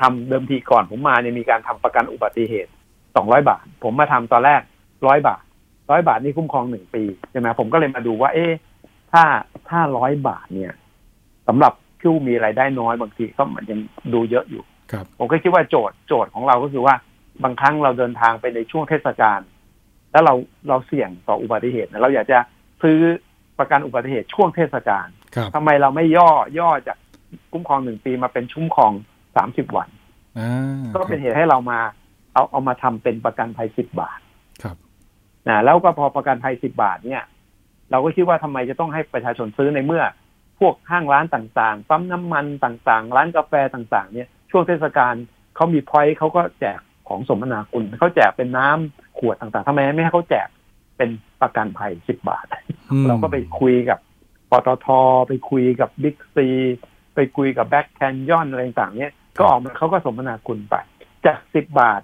[0.00, 2.70] ทำเดิมทีก่อนผมมาเนี่ยมีการทำประกันอุบัติเหตุ
[3.16, 4.60] สองร้อยบาท ผมมาทำตอนแรก
[5.06, 5.42] ร้อยบาท
[5.90, 8.52] ร้อยบาทนี่คุ้มครองหนึ่งปีใช่ไหมผมก็เลยมาดูว่า เอ๊ะ
[9.12, 9.24] ถ้า
[9.68, 10.72] ถ้าร้อยบาทเนี่ย
[11.48, 11.72] สำหรับ
[12.02, 13.80] ผู้มีรายได้น้อยบางทีก็มันยัง
[14.14, 16.94] ดูเยอะอยู่ครับผมก็คิดว่าโจทย์โจทย์ของเราก็คือว่า
[17.44, 19.40] บางครั้งเราเดินทางไปในช่วงเทศกาล
[20.14, 20.34] แล้วเรา
[20.68, 22.38] เราเสี่ยงต่ออุบัติเหตุเราอยากจะ
[22.82, 22.98] ซื้อ
[23.58, 25.06] ประกันอุบัติเหตุช่วงเทศกาล
[25.54, 26.98] ทำไมเราไม่ย่อย่อจาก
[27.52, 28.92] คุ้มครองหนึ่งปีมาเป็นชุ่มครอง
[29.36, 29.88] สามสิบวัน
[30.94, 31.78] ก็เป็นเหตุให้เรามา
[32.34, 34.20] เอาเอามาทำเป็นประกันภัยสิบบาท
[34.62, 34.76] ครับ
[35.48, 37.22] นะแล้วก็พอประกันภัยสิบบาทเนี่ย
[37.90, 40.04] เราก็คิดว่าทำไมจะต้องให้ประชาชนซื้อในเมื่อ
[40.60, 45.14] พวกห้างร้านต่างๆปั๊มน้ำมันต่างๆ ร้านกาแฟต่าง ๆ เนี่ย ช่วงเทศกาล
[45.54, 50.48] เขามีพอยต์เขาก็แจก ของสมนาคุณเขาแจกเป็นน้ำขวดต่างๆทำไมไม่ให้เขาแจก
[50.96, 51.10] เป็น
[51.42, 52.46] ประกันภัยสิบบาท
[53.08, 53.98] เราก็ไปคุยกับ
[54.50, 54.86] ปตท
[55.28, 56.48] ไปคุยกับบิ๊กซี
[57.14, 60.74] ไปคุยกับแบ็คแคนยอนอะไรต่างเนี้ยก็ออกมาเขาก็สมนาคุณไป
[61.26, 62.00] จากสิบบาท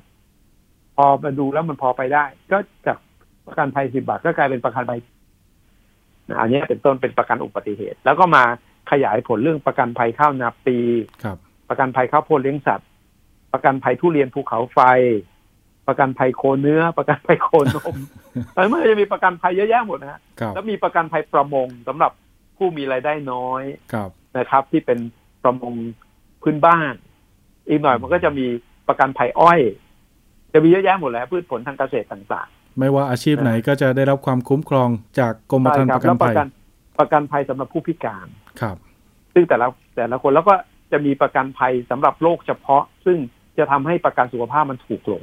[0.97, 2.99] พอมาดูแล้วมันพอไปได้ ก็จาก
[3.47, 4.99] ประกันภัยสิบาทก็กลายเป็นประกันภัย
[6.41, 8.45] อันนี้เป็นต้นเป็นประกันอุบัติเหตุ แล้วก็มา
[8.91, 10.79] ขยายผลเรื่องประกันภัยข้าวนาปี
[11.69, 12.89] ประกันภัยข้าวโพดเลี้ยงสัตว์
[13.53, 14.81] ประกันภัยทุเรียนภูเขาไฟ
[15.89, 17.97] ประกันภัยโคเนื้อ ประกันภัยโคนม
[18.55, 20.21] แต่เมื่อจะมีประกันภัยเยอะแยะหมดนะฮะ
[20.55, 22.13] แล้วมีประกันภัยประมงสำหรับ
[22.57, 23.63] ผู้มีรายได้น้อย
[24.39, 24.99] นะครับ ที่เป็น
[25.45, 25.75] ประมง
[26.43, 26.93] พื้นบ้าน
[27.69, 28.47] อีกหน่อยมันก็จะมี
[28.89, 29.61] ประกันภัยอ้อย
[30.53, 36.35] จะมีเยอะแยะหมดแล้วพืชผลทางเกษตรต่างๆ ไม่ว่าอาชีพไหนก็จะได้รับความคุ้มครองจากกรมธรรม์ประกันภัย
[36.99, 38.27] ประกันภัยสำหรับผู้พิการ
[38.61, 38.77] ครับ
[39.35, 40.55] ซึ่งแต่ละแต่ละคนแล้วก็
[40.93, 43.19] จะมีประกันภัยสำหรับโรคเฉพาะ ซึ่ง
[43.61, 45.23] จะทำให้ประกันสุขภาพมันถูกลง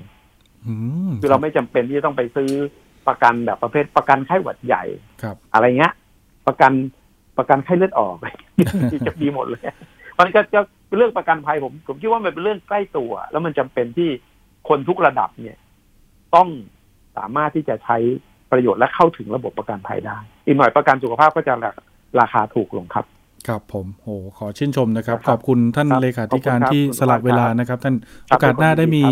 [1.22, 2.52] คือเราไม่จำเป็นที่จะต้องไปซื้อ
[3.08, 4.84] ประกันแบบประเภทประกันไข้หวัดใหญ่
[5.22, 5.94] ครับ อะไรเงี้ย
[6.48, 6.72] ประกัน
[7.38, 8.16] ประกันไข้เลือดออก
[9.08, 9.64] จะมีหมดเลย
[10.20, 14.10] มันก็จะเป็นเรื่องประกันภัยผมผมคิดว่ามันเป็นเรื่องใกล้ตัว แล้วมันจำเป็นที่
[14.70, 15.58] คนทุกระดับเนี่ย
[16.36, 16.48] ต้อง
[17.18, 17.98] สามารถที่จะใช้
[18.52, 21.54] ประโยชน์และเข้าถึงระบบประกันภัยได้ อีกหน่อยประกันสุขภาพก็จะ
[22.20, 23.06] ราคาถูกลงครับ
[23.48, 27.96] ครับผมโอ้ขอชื่นชมนะครับ ขอบคุณท่านเลขาธิการที่สลับเวลานะครับ ท่าน
[28.28, 29.04] โอกาสหน้าได้มี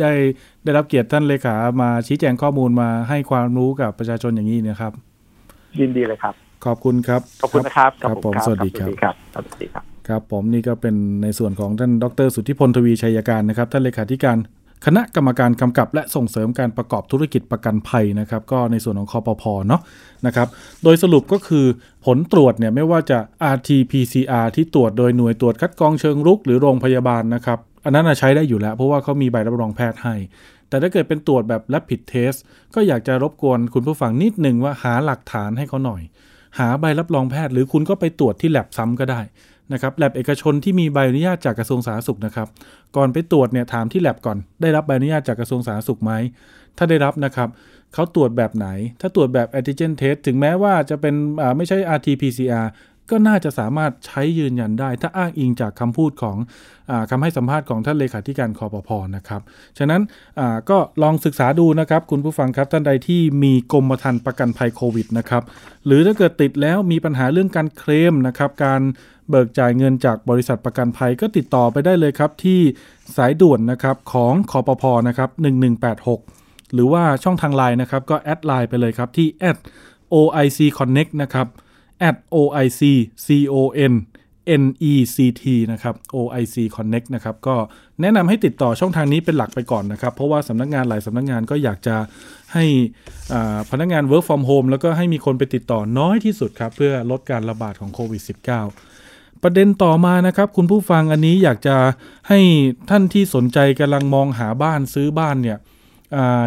[0.00, 0.12] ได้
[0.64, 4.92] ได้รับเกียรติท่านเลขามาชี้แจงข้อมูลมาให้ความรู้กับประชาชนอย่างนี้นะครับ
[5.80, 14.36] ยินดีเลยครับ ขอบคุณครับ ขอบคุณนะครับครับผมสวัสดีครับครับสวัสดีครับครับผมนี่ก็เป็นในส่วนของท่านดร สุทธิพลทวีชัยการนะครับ ท่านเลขาธิการ
[14.86, 19.80] คณะกรรมการกำกับ และส่งเสริมการประกอบธุรกิจประกันภัยนะครับก็ในส่วนของคอปพเนาะ
[20.26, 20.48] นะครับ
[20.84, 21.66] โดยสรุปก็คือ
[22.04, 23.18] ผลตรวจเนี่ยไม่ว่าจะ
[23.54, 30.14] RT-PCR ที่ตรวจโดยหน่วยตรวจคัดกรองเชิงรุกหรือโรงพยาบาลนะครับอันนั้นใช้ได้อยู่แล้วเพราะว่าเขามีใบรับรองแพทย์ให้
[30.68, 32.38] แต่ถ้าเกิดเป็นตรวจแบบ rapid test
[32.74, 36.02] ก็อยากจะรบกวนคุณผู้ฟังนิดหนึ่งว่าหาหลักฐานให้เขาหน่อย
[36.58, 39.20] หาใบรับรองแพทย์ หรือคุณก็ไปตรวจที่แลบซ้ำก็ได้
[39.72, 42.48] นะครับแลบเอกชนที่มีใบอนุญาตจากกระทรวงสาธารณสุขนะครับ
[42.96, 46.12] ก่อนไปตรวจเนี่ยถามที่แลบก่อน ได้รับใบอนุญาตจากกระทรวงสาธารณสุขไหม
[46.76, 47.48] ถ้าได้รับนะครับ
[47.94, 48.66] เขาตรวจแบบไหน
[49.00, 51.14] ถ้าตรวจแบบแอนติเจนเทสถึงแม้ว่าจะเป็น
[51.56, 52.66] ไม่ใช่ RT-PCR
[53.10, 56.36] ก็น่าจะสามารถใช้ยืนยันได้ ถ้าอ้างอิงจากคำพูดของ
[56.90, 59.40] อคำให้สัมภาษณ์ของท่านเลขาธิการคอปพอนะครับ
[59.78, 60.02] ฉะนั้น
[60.70, 65.42] ก็ลองศึกษาดูนะครับ คุณผู้ฟังครับท่านใดที่มีกรมธรรม์ประกันภัยโควิดนะครับ
[65.86, 68.80] หรือถ้าเกิดติดแล้วมีปัญหาเรื่องการเคลมนะครับ การ
[69.28, 72.60] เบิกจ่ายเงินจากบริษัทประกันภัยก็ติดต่อไปได้เลยครับ ที่
[73.16, 75.30] สายด่วนนะครับของคอปพอนะครับ
[76.02, 79.26] 1186 หรือว่าช่องทางไลน์นะครับก็แอดไลน์ไปเลยครับที่
[80.12, 81.46] @oic connect นะครับ
[82.34, 82.80] @oic
[83.54, 83.94] con
[84.62, 87.56] NECT นะครับ OIC Connect นะครับ ก็
[88.00, 91.96] แนะนำให้ติดต่อช่องทางนี้เป็นหลักไปก่อนนะครับ เพราะว่าสำนักงานหลายสำนักงานก็อยากจะ
[92.54, 92.64] ให้
[93.70, 98.22] พนักงาน work from home แล้วก็ให้มีคนไปติดต่อน้อยที่สุดครับ เพื่อลดการระบาดของโควิด
[98.82, 101.76] -19 ประเด็นต่อมานะครับ คุณผู้ฟังอันนี้อยากจะ
[102.28, 102.40] ให้
[102.90, 105.58] ท่านที่สนใจกำลังมองหาบ้านซื้อบ้านเนี่ย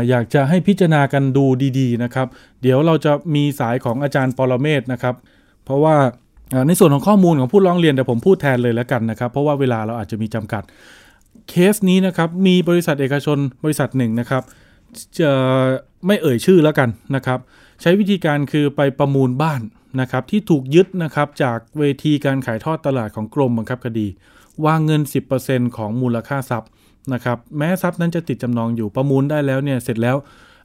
[0.10, 1.46] อยากจะให้พิจารณากันดู
[1.80, 2.28] ดี ๆ นะครับ
[2.62, 5.16] เดี๋ยวเราจะมีสายของอาจารย์ปรเมศนะครับ
[5.66, 5.96] เพราะว่า
[6.68, 10.64] ในส่วนของข้อมูลของผู้ร้องเรียนแต่ผมพูดแทนเลยแล้วกันนะครับ เพราะว่าเวลาเราอาจจะมีจำกัด
[11.50, 14.44] เคสนี้นะครับมีบริษัทเอกชนบริษัทหนึ่งนะครับ
[15.20, 15.32] จะ
[16.08, 17.40] ไม่เอ่ยชื่อแล้วกันนะครับ
[17.82, 19.62] ใช้วิธีการคือไปประมูลบ้าน
[20.02, 24.08] นะครับ ที่ถูกยึดนะครับจากเวทีการขายทอดตลาดของกรมบังคับคดี
[24.66, 25.02] วางเงิน
[25.40, 26.70] 10%ของมูลค่าทรัพย์
[27.14, 30.16] นะครับแม้ทรัพย์นั้นจะติดจำนองอยู่ประมูลได้แล้วเนี่ยเสร็จแล้ว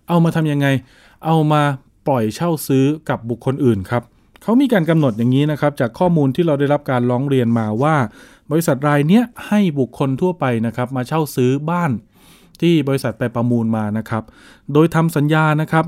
[0.09, 0.67] เอามาทำยังไง
[1.27, 1.63] เอามา
[2.09, 4.03] ปล่อยเช่าซื้อกับบุคคลอื่นครับ
[4.42, 7.96] เขามีการกำหนดอย่างนี้นะครับ จากข้อมูลที่เราได้รับการร้องเรียนมาว่า
[8.50, 11.90] บริษัทรายนี้ให้บุคคลทั่วไปนะครับ มาเช่าซื้อบ้าน
[12.61, 14.22] ที่บริษัทไปประมูลมานะครับ
[14.72, 15.85] โดยทำสัญญานะครับ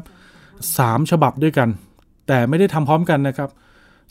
[0.55, 1.69] 3 ฉบับด้วยกัน
[2.29, 3.51] แต่ไม่ได้ทำพร้อมกันนะครับ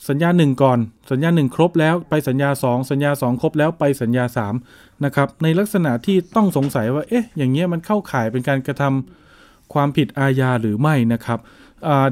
[0.08, 0.78] สัญญา 1 ก่อน
[1.10, 4.24] สัญญา 1 ครบแล้วไปสัญญา 2 สัญญา 2 ครบแล้วไปสัญญา
[4.64, 11.38] 3นะครับในลักษณะที่ต้องสงสัยว่าเอ๊ะอย่างเงี้ยมันเข้าข่ายเป็นการกระทำความผิดอาญาหรือไม่นะครับ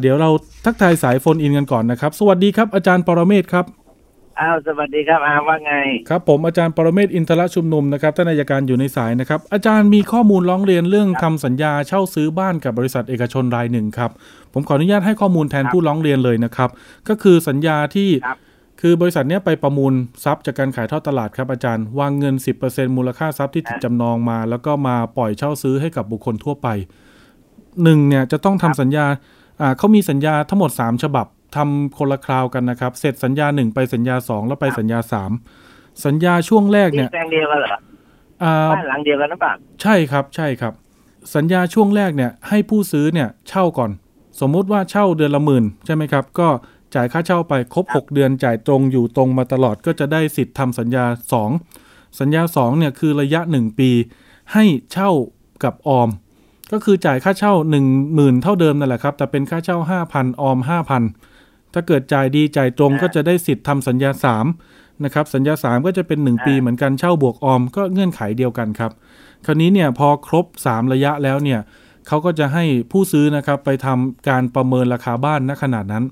[0.00, 0.30] เดี๋ยวเรา
[0.64, 3.66] ทักทายสายโฟนอินกันก่อนนะครับ สวัสดีครับอาจารย์ปรเมศครับ
[4.40, 5.74] อ้าวสวัสดีครับอาว่าไง
[6.08, 14.10] ครับผมอาจารย์ปรเมศอินทรชุมนุมนะครับท่านอายการอยู่ในสายนะครับ อาจารย์มีข้อมูลร้องเรียนเรื่องทำสัญญาเช่าซื้อบ้านกับบริษัทเอกชนรายหนึ่งครับ
[14.52, 16.70] ผมขออนุญาตให้ข้อมูลแทนผู้ร้องเรียนเลยนะครับ
[17.08, 18.10] ก็คือสัญญาที่
[18.80, 19.92] คือบริษัทนี้ไปประมูล
[20.24, 22.34] ทรัพย์จากการขายทอดตลาดครับอาจารย์ วางเงิน
[22.66, 26.68] 10%มูลค่าทรัพย์ที่ติดจำนองมา แล้วก็มาปล่อยเช่าซื้อให้กับบุคคลทั่วไป
[27.82, 29.06] หนึ่งเนี่ยจะต้องทำสัญญา
[29.78, 34.98] เขามีสัญญาทั้งหมด 3 ฉบับทำคนละคราวกันนะครับ เสร็จสัญญา1ไปสัญญา2แล้วไปสัญญา
[35.50, 37.68] 3สัญญาช่วงแรกเนี่ยแปลงเดียวกันเหรอ
[38.72, 40.72] บ้านหลังเดียวกันหรือเปล่าใช่ครับใช่ครับ
[41.34, 43.90] สัญญาช่วงแรกเนี่ยให้ผู้ซื้อเนี่ยเช่าก่อน
[44.40, 46.48] สมมุติว่าเช่าเดือนละหมื่นใช่ไหมครับ ก็
[46.94, 51.04] จ่ายค่าเช่าไปครบ 6 เดือนจ่ายตรงอยู่ตรงมาตลอดก็จะได้สิทธิ์ทำสัญญา
[51.62, 53.90] 2 สัญญา2เนี่ยคือระยะ 1 ปี
[54.52, 55.10] ให้เช่า
[55.64, 56.08] กับออม
[56.72, 57.76] ก็คือจ่ายค่าเช่า 1
[58.18, 59.78] 0,000 เท่าเดิมนั่นแหละครับ แต่เป็นค่าเช่า
[60.10, 60.58] 5,000 ออม
[61.16, 64.10] 5,000 ถ้าเกิดจ่ายดีจ่ายตรงก็จะได้สิทธิ์ทำสัญญา
[64.56, 68.92] 3 นะครับ สัญญา 3 ก็จะเป็น 1 ปีเหมือนกันเช่าบวกออมก็เงื่อนไขเดียวกันครับ
[69.46, 71.60] คราวนี้เนี่ยพอครบ 3 ระยะแล้วเนี่ย
[72.06, 76.04] เขาก็จะให้ผู้ซื้อนะครับไปทำการประเมินราคาบ้านณขนาดนั้น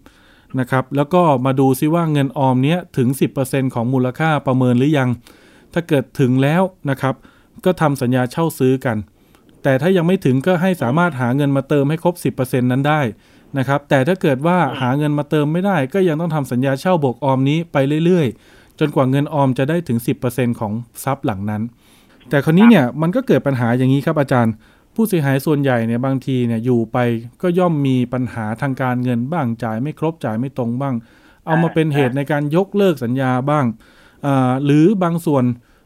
[0.60, 3.08] นะครับ แล้วก็มาดูซิว่าเงินออมเนี้ยถึง
[3.42, 5.08] 10%ของมูลค่าประเมินหรือยัง
[5.72, 7.14] ถ้าเกิดถึงแล้วนะครับ
[7.64, 8.96] ก็ทำสัญญาเช่าซื้อกัน
[9.62, 13.00] แต่ถ้ายังไม่ถึงก็ให้สามารถหาเงินมาเติมให้ครบ 10%นั้นได้
[13.58, 20.72] นะครับแต่ถ้าเกิดว่าหาเงินมาเติมไม่ได้ ก็ยังต้องทำสัญญาเช่าบวกออมนี้ไปเรื่อยๆ จนกว่าเงินออมจะได้ถึง 10%ของ
[21.04, 21.62] ทรัพย์หลังนั้น
[22.30, 24.54] แต่คราวนี้เนี่ยมันก็เกิดปัญหาอย่างนี้ครับอาจารย์
[24.94, 26.98] ผู้เสียหายส่วนใหญ่เนี่ยบางทีเนี่ยอยู่ไป
[27.42, 30.94] ก็ย่อมมีปัญหาทางการเงินบ้างจ่ายไม่ครบจ่ายไม่ตรงบ้าง
[31.46, 33.64] เอามาเป็นเหตุในการยกเลิกสัญญาบ้าง
[34.64, 35.44] หรือบางส่วน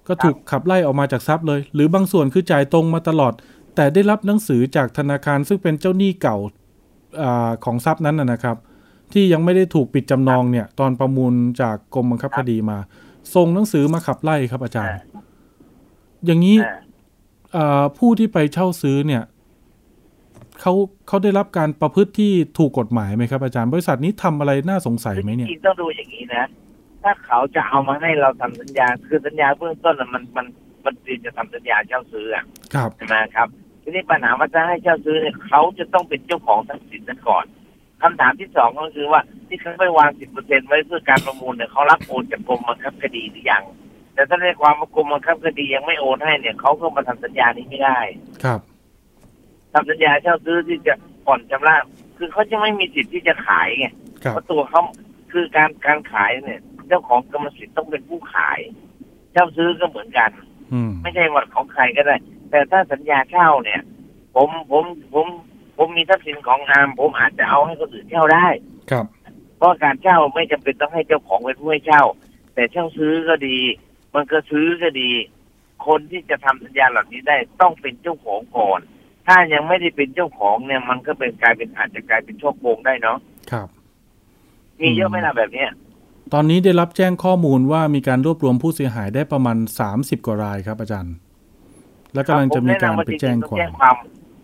[0.08, 3.32] ก็ถูกขับไล่ออกมาจากทรัพย์เลย หรือบางส่วนคือจ่ายตรงมาตลอด
[3.74, 6.36] แต่ได้รับหนังสือจากธนาคารซึ่งเป็นเจ้าหนี้เก่า
[7.22, 7.24] อ
[7.64, 8.56] ของทรัพย์นั้นนะครับ
[9.12, 12.78] ที่ยังไม่ได้ถูกปิดจำนองเนี่ย ตอนประมูลจากกรมบังคับคดีมา
[13.34, 14.96] ส่งหนังสือมาขับไล่ครับอาจารย์
[16.26, 16.56] อย่างนี้
[17.98, 19.22] ผู้ที่ไปเช่าซื้อเนี่ย
[20.60, 20.72] เขา
[21.08, 26.44] เขาได้รับการประพฤติที่ถูกกฎหมายไหมครับ อาจารย์บริษัทนี้ทำอะไรน่าสงสัยไหมเนี่ยจริงต้องดูอย่างนี้นะ
[27.02, 30.46] ถ้าเขาจะเอามาให้เราทำสัญญาคือสัญญาเบื้องต้นมันมัน
[30.84, 33.48] มันจีจะทำสัญญาเช่าซื้ออะครับใช่ไหมครับ
[33.82, 37.44] ทีนี้ปัญหาว่าจะให้เช่าซื้อเนี่ยเขาจะต้องเป็นเจ้าของทรัพย์สินซะก่อน
[38.02, 43.64] คำถามที่สองก็คือว่าที่เขาไปวางสิบเปอร์เซ็นไว้เพื่อการประมูลเนี่ยเขารับโอนจากกรมบังคับคดีหรือยัง
[44.14, 47.98] แต่ถ้าในความกรมบังคับคดียังไม่โอนให้เนี่ยเขาก็มาทำสัญญานี้ไม่ได้
[48.44, 48.60] ครับ
[49.72, 51.74] ทำสัญญาเช่าซื้อที่จะผ่อนชำระ
[52.16, 53.86] คือเขาจะไม่มีสิทธิ์ที่จะขายไง
[54.20, 54.82] เพราะตัวเขา
[55.32, 58.60] คือการการขายเนี่ย เจ้าของกรรมสิทธิ์ต้องเป็นผู้ขาย
[59.32, 60.30] เช่าซื้อก็เหมือนกัน
[61.02, 62.16] ไม่ใช่ว่าของใครก็ได้
[62.50, 63.80] แต่ถ้าสัญญาเช่าเนี่ย
[64.34, 65.26] ผมผมผม
[65.76, 68.46] ผมมีทรัพย์สินของอามผมอาจจะเอาให้คนอื่นเช่าได้
[68.90, 69.06] ครับ
[69.56, 72.04] เพราะการเช่าไม่จำเป็นต้องให้เจ้าของเป็นผู้ให้เช่า
[72.54, 73.58] แต่เช่าซื้อก็ดี
[74.14, 75.10] มันก็ซื้อก็ดี
[75.86, 78.80] คนที่จะทำสัญญาเหล่านี้ได้ต้องเป็นเจ้าของก่อน
[79.26, 83.18] ถ้ายังไม่ได้เป็นเจ้าของเนี่ย มันก็เป็นกลายเป็นอาจจะกลายเป็นโชคโกงได้เนาะ
[83.50, 83.68] ครับ
[84.80, 85.70] มีเยอะไหมล่ะแบบเนี้ย
[86.32, 91.14] ตอนนี้ได้รับแจ้งข้อมูลว่ามีการรวบรวมผู้เสียหายได้ประมาณสามสิบกว่ารายครับอาจารย์
[92.14, 93.96] แล้วกำลังจะมีการไปแจ้งความ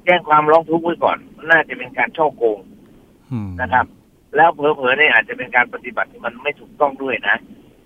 [0.05, 1.18] แจ้งความร้องทุกข์ไว้ก่อน
[1.51, 2.59] น่าจะเป็นการช่อโกง
[3.61, 3.87] นะครับ
[4.37, 7.37] แล้วเผลอๆเนี่ยอาจจะเป็นการปฏิบัติที่มันไม่ถูกต้องด้วยนะ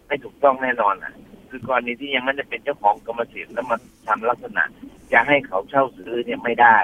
[0.08, 1.12] ไม่ถูกต้องแน่นอนอะ
[1.48, 3.76] คือกรณีที่ยังไม่ได้เป็นเจ้าของกรรมสิทธิ์แล้วมา
[4.08, 4.64] ทำลักษณะ
[5.12, 6.78] จะให้เขาเช่าซื้อเนี่ยไม่ได้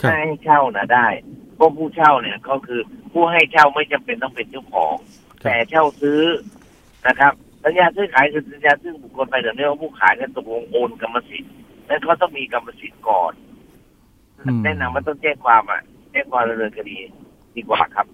[0.00, 1.08] ถ้าให้เช่านะได้
[1.54, 2.80] เพราะผู้เช่าเนี่ยก็คือ
[3.12, 4.94] ผู้ให้เช่าไม่จำเป็นต้องเป็นเจ้าของ
[5.42, 6.20] แต่เช่าซื้อ
[7.06, 7.32] นะครับ
[7.64, 11.52] สัญญาซื้อขายคือสัญญาซื้อบุคคลไปเดี๋ยวนี้ว่าผู้ขายเนี่ยตกลงโอนกรรมสิทธิ์
[11.88, 13.32] นั้นเขาต้องมีกรรมสิทธิ์ก่อน
[14.64, 15.80] แนะนำว่าต้องแจ้งความอะ
[16.12, 16.96] แจ้งความดำเนินคดี
[17.56, 18.06] ดีกว่าครับ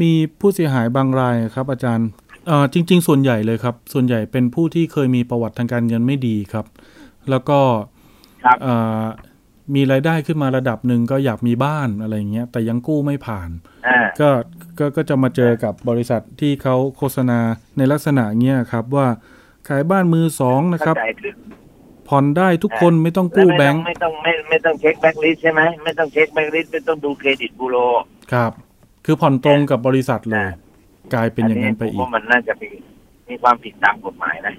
[0.00, 2.08] มีผู้เสียหายบางรายครับ อาจารย์
[2.46, 6.66] เอ่อจริง ๆ ส่วนใหญ่เลยครับ ส่วนใหญ่เป็นผู้ที่เคยมีประวัติทางการเงินไม่ดีครับ
[7.30, 7.60] แล้วก็
[9.74, 13.50] มีรายได้ขึ้นมาระดับหนึ่งก็อยากมีบ้านอะไรเงี้ยแต่ยังกู้ไม่ผ่าน
[14.20, 14.28] ก็
[14.78, 17.38] ก็ก็จะมาเจอกับบริษัทที่เขาโฆษณา
[17.76, 19.06] ในลักษณะเงี้ยครับว่า
[19.68, 20.96] ขายบ้านมือสองนะครับ
[22.08, 27.76] ผ่อนได้ทุกคนไม่ต้องกู้แบงค์ไม่ต้องไม่ไม่ต้องเช็คแบงค์ลิสใช่ไหมไม่ต้องเช็คแบงค์ลิสไม่ต้องดูเครดิตบูโร
[28.32, 28.52] ครับ
[29.04, 30.48] คือผ่อนตรงกับบริษัทเลย
[31.14, 32.68] กลายเป็นอย่างนั้นไปอีกว่ามันน่าจะมี
[33.28, 34.54] มีความผิดตามกฎหมายนะ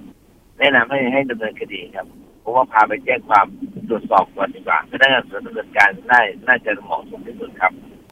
[0.60, 2.06] แนะนำให้ให้ดำเนินคดีครับ
[2.46, 3.46] ผมว่าพาไปแจ้งความ
[3.90, 7.72] ตรวจสอบก่อนดีกว่าพนักงานสอบสวนดำเนินการได้น่าจะเหมาะสมที่สุดครับ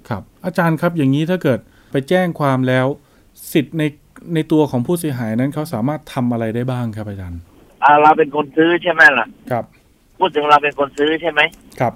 [0.10, 1.60] ครับ อาจารย์ครับอย่างนี้ถ้าเกิด
[1.92, 2.88] ไปแจ้งความแล้ว
[3.54, 3.84] สิทธิ์ใน
[4.34, 7.42] ในตัวของผู้เสียหายนั้นเขาสามารถทำอะไรได้บ้างครับอาจารย์
[7.84, 9.66] อ่าเราเป็นคนซื้อใช่ไหมล่ะ ครับ
[10.20, 11.42] พูดถึงเราเป็นคนซื้อใช่ไหม
[11.80, 11.94] ครับ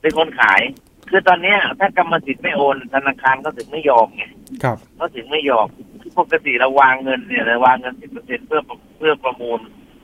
[0.00, 0.60] เป็นคนขาย
[1.10, 4.24] คือตอนนี้ถ้ากรรมสิทธิ์ไม่โอนธนาคารก็ถึงไม่ยอมไง
[4.64, 5.66] ครับก็ถึงไม่ยอม
[6.02, 8.60] คือปกติเราวางเงินเนี่ยเราวางเงินสิบเปอร์เซ็นเพื่อ
[8.98, 9.60] เพื่อประมูล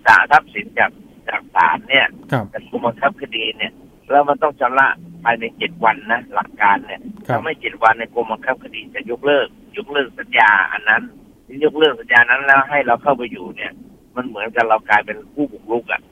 [0.06, 0.90] สาทรัพย์สินจาก
[1.28, 2.06] จากศาลเนี่ย
[2.52, 3.72] จากกรมบังคับคดีเนี่ย
[4.10, 4.88] แล้วมันต้องชำระ
[5.24, 11.02] ภายในเจ็ดวันนะหลักการเนี่ยถ้าไม่เจ็ดวันในกรมบังคับคดีจะยกเลิก ยกเลิกสัญญาอันนั้น
[11.46, 13.72] ที่ยกเลิกสัญญานั้นแล้วให้เราเข้าไปอยู่เนี่ย
[14.16, 16.02] มันเหมือนกับเรากลายเป็นผู้บุกรุกอะ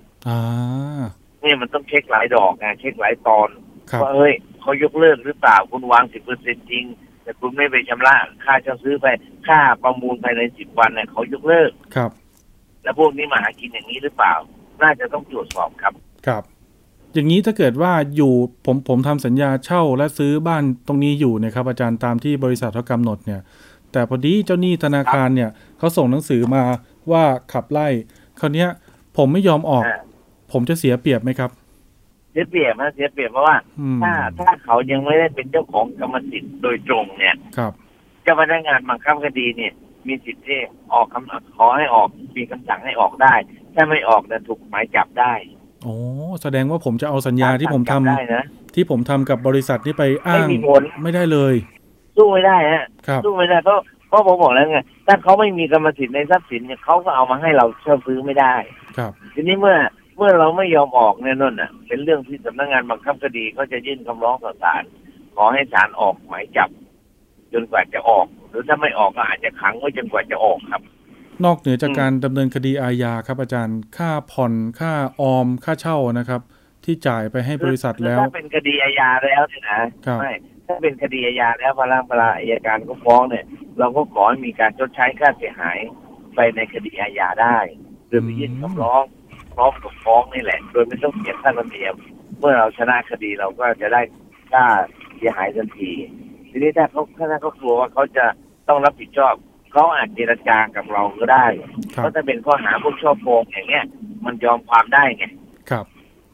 [1.42, 3.48] นี่มันต้องเช็คหลายดอกไงเช็คหลายตอน
[4.02, 6.84] ว่าเฮ้ยเขายกเลิกหรือเปล่าคุณวางสิบเปอร์เซ็นจริง
[7.22, 9.06] แต่คุณไม่ไปชำระค่าเช่าซื้อไป
[9.46, 12.10] ค่าประมูลภายในสิบวันเนี่ยเขายกเลิกครับ
[12.82, 14.34] แล้วพวกนี้มาหากินอย่างนี้หรือเปล่า
[14.82, 15.92] น่าจะต้องตรวจสอบครับ
[16.26, 16.42] ครับ
[17.14, 18.32] อย่างนี้ถ้าเกิดว่าอยู่
[18.66, 23.40] ผมผมทำสัญญาเช่าและซื้อบ้านตรงนี้อยู่นะครับ อาจารย์ตามที่บริษัทเขากำหนดเนี่ย
[23.92, 26.62] แต่พอดีเจ้าหนี้ธนาคารเนี่ยเขาส่งหนังสือมา
[27.10, 27.88] ว่าขับไล่
[28.40, 28.68] คราวนี้ย
[29.16, 29.84] ผมไม่ยอมออก
[30.52, 31.50] ผมจะเสียเปรียบไหมครับ
[32.30, 33.56] เสียเปรียบนะเสียเปรียบเพราะว่า
[34.02, 37.72] ถ้าถ้าเขายังไม่ได้เป็นเจ้าของกรรมสิทธิ์โดยตรงเนี่ยครับ
[38.22, 39.72] เจ้าพนักงานบังคับคดีเนี่ย
[40.06, 40.58] มีสิทธิ์ที่
[40.92, 43.34] ออกคำขอให้ออกมีคำสั่งให้ออกได้
[43.74, 45.32] ถ้าไม่ออกเนี่ยถูกหมายจับได้
[45.84, 45.94] โอ้
[46.42, 50.46] แสดงว่าผมจะเอาสัญญาที่ผมทำที่ผมทำกับบริษัทที่ไปอ้าง
[51.02, 51.54] ไม่ได้เลย
[52.16, 52.84] สู้ไม่ได้ฮะ
[53.24, 53.78] สู้ไม่ได้เพราะ
[54.08, 58.54] เพราะผมบอกแล้วไงถ้าเขาไม่มีกรรมสิทธิ์ในทรัพย์สินเนี่ยเขาก็เอามาให้เราเช่าซื้อไม่ได้
[58.98, 59.76] ครับ ทีนี้เมื่อ
[60.16, 64.82] เมื่อเราไม่ยอมออกเนี่ยนั่นน่ะ เป็นเรื่องที่สำนักงานบังคับคดีเขาจะยื่นคำร้องต่อศาล
[65.36, 66.70] ขอให้ศาลออกหมายจับ
[67.52, 70.82] จนกว่าจะออก หรือถ้าไม่ออกก็อาจจะขังไว้จนกว่าจะออกครับ
[71.44, 76.40] นอกเหนือจากการดำเนินคดีอาญาครับ อาจารย์ค่าผ่อนค่าออมค่าเช่านะครับ
[76.84, 79.80] ที่จ่ายไปให้บริษัทแล้วถ้าเป็นคดีอาญาแล้วเนี่ยนะ
[80.20, 80.32] ไม่
[80.66, 83.44] ถ้าเป็นคดีอาญาแล้วพลังพลาอายการก็ฟ้องเนี่ย
[83.78, 85.78] เราก็ขอให้มีการชดใช้ค่าเสียหาย
[86.34, 87.56] ไปในคดีอาญาได้
[88.08, 89.04] โดยไปยื่นคำร้อง
[89.54, 91.94] พร้อมกับฟ้องนี่แหละ โดยไม่ต้องเสียค่าธรรมเนียม
[92.38, 94.02] เมื่อเราชนะคดีเราก็จะได้
[94.52, 94.64] ค่า
[95.16, 95.92] เสียหายทันที
[96.50, 98.24] ทีนี้ถ้าเขาถ้าเขากลัวว่าเขาจะ
[98.68, 99.34] ต้องรับผิดชอบ
[99.72, 101.46] เขาอาจเจรจากับเราก็ได้
[101.92, 103.84] เพราะถ้าเป็นข้อหาพวกชอบโกงอย่างเงี้ย
[104.26, 105.24] มันยอมความได้ไง
[105.70, 105.84] ครับ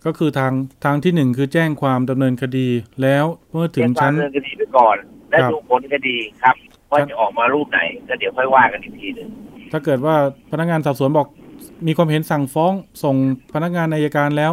[0.04, 0.52] กก็คือทาง
[0.84, 2.68] ทางที่หนึ่งคือแจ้งความดำเนินคดี
[3.02, 4.96] แล้วเมื่อถึงชั้นดำเนินคดีไปก่อน
[5.30, 6.56] และดูผลคดีครับ
[6.90, 9.28] ว่าจะออกมารูปไหนก็เดี๋ยวค่อยว่ากันอีกทีหนึ่ง
[9.72, 10.16] ถ้าเกิดว่า
[10.50, 11.26] พนักงานสอบสวนบอก
[11.86, 12.72] มีความเห็นสั่งฟ้อง
[13.04, 13.16] ส่ง
[13.54, 14.52] พนักงานในยการแล้ว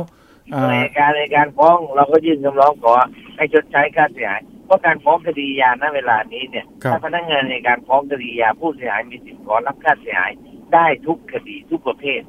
[0.72, 2.94] ในการในการฟ้องเราก็ยื่นคำร้องขอ
[3.36, 10.32] ให้ชดใช้ค่าเสียหายเพ ราะการฟ้องคดียาณเวลานี้เนี่ย ถ้าพนักงานในการฟ้องคดียาผู้เสียหายมีสิทธิ์ขอรับค่าเสียหาย
[10.74, 12.22] ได้ทุกคดีทุกประเภท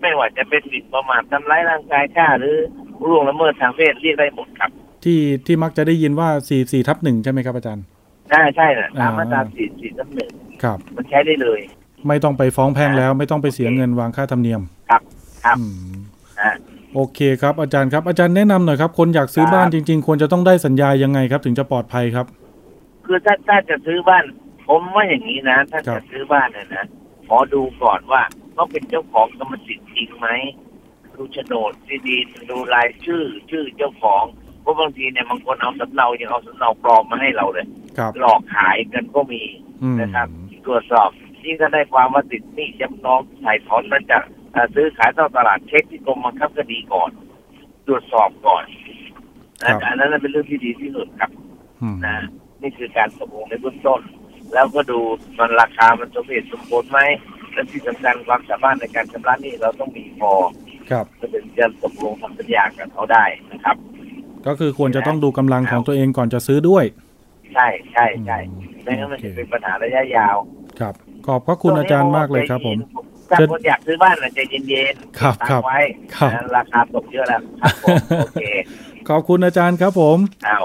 [0.00, 2.56] ไม่ว่าจะเป็นผิดประมาททำร้ายร่างกายฆ่าหรือ
[3.06, 4.70] ร่วงละเมิดทางเพศเรียกได้หมดครับ
[5.04, 7.84] ที่ที่มักจะได้ยินว่าสี่สี่ทับหนึ่งใช่ไหมครับอาจารย์
[8.30, 10.30] ใช่ใช่นะตามมาตราสี่สี่ทับหนึ่ง
[10.62, 11.60] ครับ มันใช้ได้เลย
[12.08, 15.02] ไม่ต้องไปฟ้องแพ่งแล้ว ไม่ต้องไปเสียเงินวางค่าธรรมเนียมครับ
[15.44, 15.56] ครับ
[16.94, 22.26] โอเคครับอาจารย์ครับอาจารย์แนะนำหน่อยครับ คนอยากซื้อบ้านจริง ๆ ควรจะต้องได้สัญญายังไงครับ ถึงจะปลอดภัยครับ
[23.06, 24.24] คือถ้าถ้าจะซื้อบ้าน
[24.68, 26.86] ผมว่าอย่างนี้นะ ถ้าจะซื้อบ้านเนี่ยนะ
[27.28, 28.22] ขอดูก่อนว่า
[28.52, 30.28] เขาเป็นเจ้าของกรรมสิทธิ์จริงไหม
[31.14, 34.24] ดูโฉนดที่ดินดูรายชื่อ ชื่อเจ้าของ
[34.62, 37.66] เพราะบางทีเนี่ยบางคนเอาสำเนายังเอาสำเนาปลอมมาให้เราเลย
[38.20, 39.42] หลอกขายกันก็มี
[40.00, 40.28] นะครับ
[40.66, 44.18] ตรวจสอบที่ถ้าได้ความว่าติดนี่จำนองถ่ายถอนมันจะ
[44.74, 47.10] ซื้อขายต่อตลาดเช็คที่กรมบังคับคดีก่อน
[47.86, 48.64] ตรวจสอบก่อน
[49.64, 51.30] อันนั้นเป็นเรื่องที่ดีที่สุดครับ
[52.06, 52.16] นะ
[52.62, 54.00] นี่คือการตกลงในเบื้องต้น
[54.52, 54.98] แล้วก็ดู
[55.38, 57.00] มันราคามันสมเหตุสมผลไหม
[57.52, 60.32] และที่สำคัญความสามารถในการชำระนี่เราต้องมีพอ
[60.90, 63.76] ครับจะเป็นจะตกลงทำสัญญากับเขาได้นะครับ
[64.46, 66.84] ก็คือควรจะต้องดูกำลังของตัวเองก่อนจะซื้อด้วย
[67.54, 68.38] ใช่ใช่ใช่
[68.82, 70.36] ไม่งั้นมันจะเป็นปัญหาระยะยาว
[70.80, 70.94] ครับ
[71.26, 72.78] ขอบพระคุณอาจารย์มากเลยครับผม
[73.32, 75.78] ถ้าคนอยากซื้อบ้านใจเย็นๆครับครับไว้
[76.56, 78.42] ราคาตกเยอะแล้วครับผมโอเค
[79.08, 80.58] ขอบคุณอาจารย์ครับผมเอา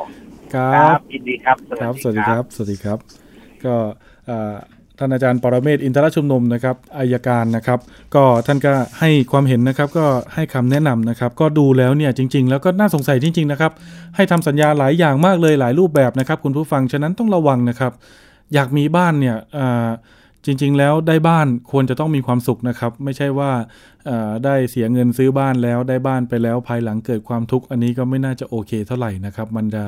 [0.54, 2.98] ครับยินดีครับครับ สวัสดีครับ สวัสดีครับ
[3.66, 3.76] ก็
[5.00, 7.80] ท่านอาจารย์ปรเมศอินทรชุมนุมนะครับอายการนะครับ
[8.16, 13.72] ก็ท่านก็ให้ความเห็นนะครับก็ให้คำแนะนำนะครับ ก็ดูแล้วเนี่ยจริง ๆ แล้วก็น่าสงสัยจริง ๆ นะครับ
[14.16, 17.94] ให้ทำสัญญาหลายอย่างมากเลยหลายรูปแบบนะครับ คุณผู้ฟังฉะนั้นต้องระวังนะครับ
[18.54, 19.38] อยากมีบ้านเนี่ย
[20.46, 23.52] จริง ๆ แล้วได้บ้านควรจะต้องมีความสุขนะครับ ไม่ใช่ว่า
[24.46, 29.84] ได้เสียเงินซื้อบ้านแล้วได้บ้านไปแล้วภายหลังเกิดความทุกข์อันนี้ก็ไม่น่าจะโอเคเท่าไหร่นะครับ มันจะ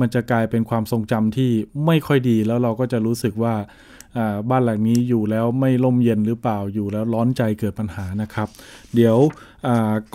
[0.00, 1.50] มันจะกลายเป็นความทรงจำที่
[1.86, 3.54] ไม่ค่อยดีแล้วเราก็จะรู้สึกว่า
[4.50, 8.48] บ้านหลังนี้อยู่แล้วไม่ร่มเย็นหรือเปล่าอยู่แล้วร้อนใจเกิดปัญหานะครับ
[8.94, 9.16] เดี๋ยว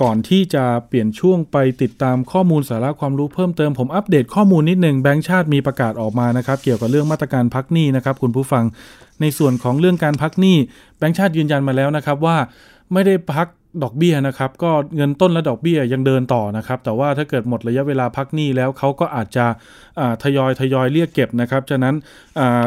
[0.02, 8.64] ก่อนที่จะเปลี่ยนช่วงไปติดตามข้อมูลสาระความรู้เพิ่มเติมผมอัปเดตข้อมูลนิดหนึ่งแบงค์ชาติมีประกาศออกมานะครับ เกี่ยวกับเรื่องมาตรการพักหนี้นะครับ คุณผู้ฟัง
[9.22, 10.58] ในส่วนของเรื่องการพักหนี้
[10.98, 12.38] แบงค์ชาติยืนยันมาแล้วนะครับว่า
[12.94, 13.48] ไม่ได้พัก
[13.84, 19.46] ดอกเบี้ยนะครับก็เงินต้นและดอกเบี้ยยังเดินต่อนะครับ แต่ว่าถ้าเกิดหมดระยะเวลาพักหนี้แล้วเขาก็อาจจะ
[20.24, 21.96] ทยอยทยอยเรียกเก็บนะครับฉะนั้น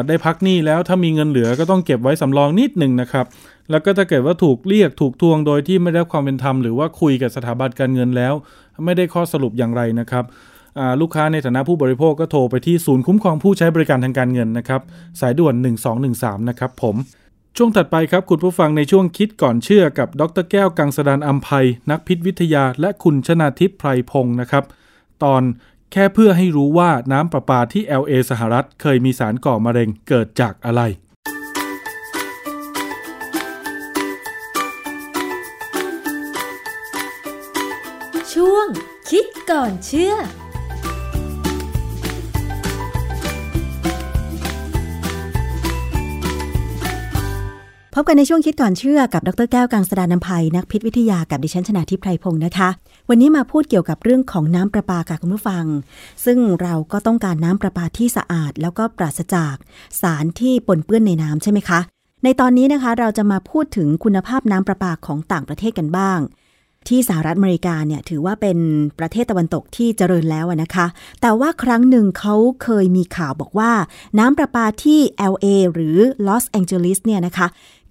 [0.07, 3.25] ได้พักหนี้แล้วถ้ามีเงินเหลือก็ต้องเก็บไว้สำรองนิดหนึ่งนะครับ
[3.71, 8.33] แล้วก็ถ้าเกิดว่าถูกเรียกถูกทวงโดยที่ไม่ได้ความเป็นธรรมหรือว่าคุยกับสถาบันการเงินแล้ว
[8.85, 10.23] ไม่ได้ข้อสรุปอย่างไรนะครับ
[11.01, 14.81] ลูกค้าในฐานะผู้บริโภคก็โทรไปที่ศูนย์คุ้มครองผู้ใช้บริการทางการเงินนะครับ
[15.19, 15.53] สายด่วน
[16.01, 16.95] 1213 นะครับผม
[17.57, 24.63] ช่วงถัดไปครับคุณผู้ฟังในช่วงคิดก่อนเชื่อกับดรแก้วกังสดานอัมภัยนักพิษวิทยาและคุณชนาทิพย์ไพรพงศ์นะครับ
[25.23, 25.43] ตอน
[25.91, 30.81] แค่เพื่อให้รู้ว่าน้ำประปาที่ LA สหรัฐ เคยมีสารก่อมะเร็งเกิดจากอะไร
[38.33, 38.67] ช่วง
[39.09, 40.13] คิดก่อนเชื่อ
[47.95, 52.69] พบกันในช่วงคิดก่อนเชื่อกับดรแก้วกังสดานนภัยนักพิษวิทยากับดิฉันชนาทิพไพรพงศ์นะคะ
[53.09, 55.65] วันนี้มาพูดเกี่ยวกับเรื่องของน้ำประปาค่ะคุณผู้ฟัง
[56.25, 59.55] ซึ่งเราก็ต้องการน้ำประปาที่สะอาด แล้วก็ปราศจาก
[60.01, 61.79] สารที่ปนเปื้อนในน้ำใช่ไหมคะ
[62.23, 66.19] ในตอนนี้นะคะเราจะมาพูดถึงคุณภาพน้ำประปาของต่างประเทศกันบ้าง
[66.87, 68.57] ที่สหรัฐอเมริกาเนี่ยถือว่าเป็น
[68.99, 70.85] ประเทศตะวันตกที่เจริญแล้วนะคะ
[71.21, 73.71] แต่ว่าครั้งหนึ่งเขาเคยมีข่าวบอกว่า
[74.19, 74.99] น้ำประปาที่
[75.33, 77.47] LA หรือลอสแองเจลิสเนี่ยนะคะ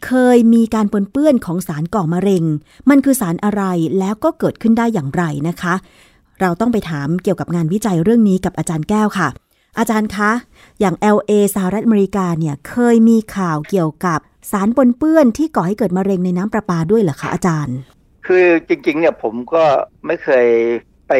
[0.07, 2.45] เคยมีการปนเปื้อนของสารก่อมะเร็ง
[2.91, 3.63] มันคือสารอะไร
[3.99, 5.75] แล้วก็เกิดขึ้นได้อย่างไรนะคะ
[6.41, 9.29] เราต้องไปถามเกี่ยวกับงานวิจัยเรื่องนี้กับอาจารย์แก้วค่ะ
[9.79, 10.31] อาจารย์คะ
[10.81, 17.77] อย่าง LA สหรัฐอเมริกาเนี่ยเคยมีข่าวเกี่ยวกับสารปนเปื้อนที่ก่อให้เกิดมะเร็งในน้ำประปาด้วยเหรอคะอาจารย์
[18.27, 19.65] คือจริงๆเนี่ยผมก็
[20.07, 20.47] ไม่เคย
[21.09, 21.13] ไป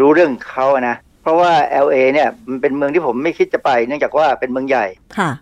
[0.00, 1.52] รู้เรื่องเขานะเพราะว่า
[1.86, 4.86] LA เนี่ยมันเป็นเมืองที่ผมไม่คิดจะไป เนื่องจากว่าเป็นเมืองใหญ่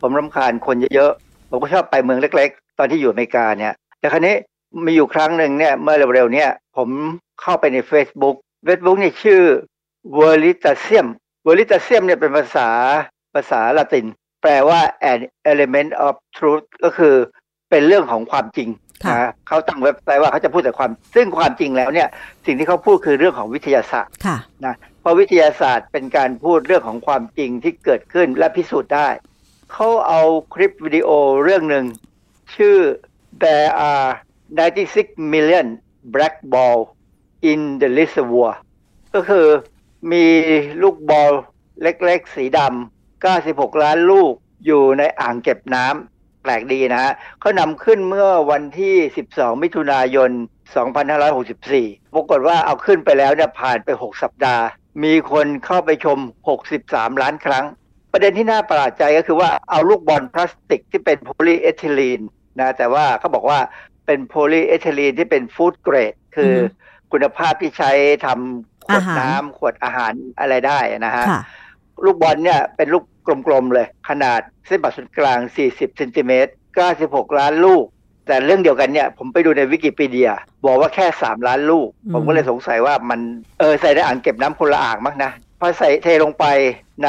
[0.03, 4.35] ผมรำคาญคนเยอะๆ ผมก็ชอบไปเมืองเล็ก ตอนที่อยู่อเมริกาเนี่ยแต่ครั้นี้
[4.85, 6.89] มีอยู่ครั้งหนึ่งเนี่ยเมื่อเร็วๆเนี่ยผม
[7.41, 9.43] เข้าไปใน Facebook Facebook นี่ชื่อ
[10.19, 11.07] v e r i t a s i u m
[11.47, 12.69] v e r i t a s i u m เนี่ยเป็นภาษา
[13.35, 14.07] ภาษาละติน
[14.43, 14.81] แปลว่า
[15.13, 15.21] an
[15.53, 17.15] element of truth ก็คือ
[17.71, 18.69] เป็นเรื่องของความจริง
[19.11, 22.09] นะเขาตั้งเว็บไซต์ว่าเขาจะพูดแต่ความซึ่งความจริงแล้วเนี่ย
[22.47, 24.13] สิ่งที่เขาพูดคือเรื่องของวิทยาศาสตร์
[24.67, 29.09] นะเพราะวิทยาศาสตร์เป็นการพูดเรื่องของความจริงที่เกิดขึ้นและพิสูจน์ได้
[29.73, 30.23] เขาเอา
[30.55, 31.09] คลิปวิดีโอ
[31.45, 31.85] เรื่องหนึ่ง
[32.57, 32.79] ชื่อ
[33.43, 34.09] There are
[34.59, 35.67] 96 million
[36.15, 36.79] black ball
[37.51, 38.55] in the reservoir
[39.15, 39.47] ก็คือ
[40.13, 40.27] มี
[40.83, 41.33] ลูกบอล
[41.83, 44.33] เล็กๆ สีดำ 96 ล้านลูก
[44.67, 48.95] อยู่ในอ่างเก็บน้ำแปลกดีนะฮะเขานำขึ้นเมื่อวันที่
[49.31, 50.31] 12 มิถุนายน
[51.43, 54.65] 2564 ปรากฏว่าเอาขึ้นไปแล้วเนี่ยผ่านไป 6 สัปดาห์
[55.05, 56.19] มีคนเข้าไปชม
[56.69, 57.65] 63 ล้านครั้ง
[58.13, 62.21] ประเด็นที่น่าประหลาดใจก็คือว่าเอาลูกบอลพลาสติกที่เป็นโพลีเอทิลีน
[62.61, 63.59] นะแต่ว่าเขาบอกว่า
[64.07, 66.55] เป็นโพลีเอทิลีนที่เป็น food grade คือ
[67.13, 67.91] คุณภาพที่ใช้
[68.27, 71.25] ทำขวดน้ำขวดอาหารอะไรได้นะฮะ
[72.05, 73.05] ลูกบอลเนี่ยเป็นลูก
[73.47, 75.39] กลมๆเลย ขนาดเส้นผ่าศูนย์กลาง
[75.69, 76.53] 40เซนติเมตร
[76.95, 77.85] 96 ล้านลูก
[78.27, 80.31] แต่เรื่องเดียวกันเนี่ย ผมไปดูในวิกิพีเดีย
[80.67, 83.21] บอกว่าแค่ 3 ล้านลูก ผมก็เลยสงสัยว่ามัน
[83.59, 86.45] เออใส่ในอ่างเก็บน้ำคนละอ่างมั้งนะพอใส่เทลงไป
[87.05, 87.09] ใน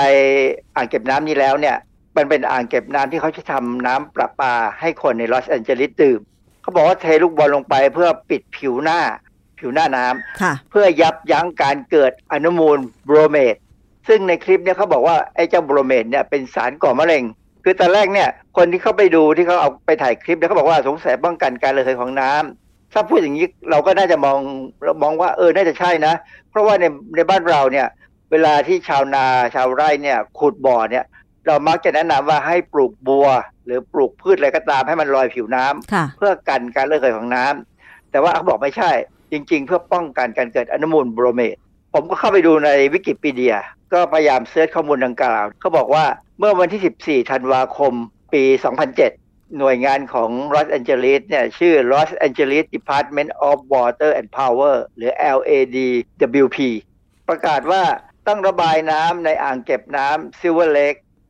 [0.75, 1.75] อ่างเก็บน้ำนี้แล้วเนี่ย
[2.17, 6.19] มันเป็นอ่างเก็บน้ำที่เขาจะทำน้ำประปาให้คนในลอสแอนเจลิสดื่ม
[6.61, 8.99] เขาบอกว่าเทลูกบอลลงไปเพื่อปิดผิวหน้า
[9.59, 13.55] ผิวหน้าน้ำเพื่อยับยั้งการเกิดอนุมูลโบรเมต
[14.07, 17.23] ซึ่งในคลิปเนี่ยเขาบอกว่าไอ้เจ้าโบรเมตเนี่ยเป็นสารก่อมะเร็ง
[17.63, 24.39] คือตอนแรกเนี่ย คนที่เข้าไปดูที่เขาเอาไปถ่ายคลิปเนี่ยเขาบอกว่าสงสัยป้องกันการระเหยของน้ำถ้าพูดอย่างนี้เราก็น่าจะมอง
[24.83, 26.13] เรามองว่าเออน่าจะใช่นะ
[26.49, 26.85] เพราะว่าใน
[27.15, 27.87] ในบ้านเราเนี่ย
[28.31, 31.05] เวลาที่ชาวนาชาวไร่เนี่ยขุดบ่อเนี่ย
[31.49, 33.27] เรามักจะแนะนำว่าให้ปลูกบัว
[33.65, 38.91] หรือปลูกพืชอะไรก็ตามให้มันลอยผิวน้ำเพื่อกันการระเหยของน้ำแต่ว่าเขาบอกไม่ใช่
[39.31, 41.55] จริง ๆ เพื่อป้องกันการเกิดอนุมูลโบรเมต
[41.93, 43.57] ผมก็เข้าไปดูในวิกิพีเดีย
[43.93, 46.05] ก็พยายาม search ข้อมูลดังกล่าวเขาบอกว่า
[46.39, 47.93] เมื่อวันที่ 14 ธันวาคม
[48.33, 48.43] ปี
[48.99, 56.57] 2007 หน่วยงานของลอสแอนเจลิสเนี่ยชื่อ Los Angeles Department of Water and Power หรือ LADWP
[57.29, 57.83] ประกาศว่า
[58.27, 60.79] ต้องระบายน้ำในอ่างเก็บน้ำซิลเวอร์เล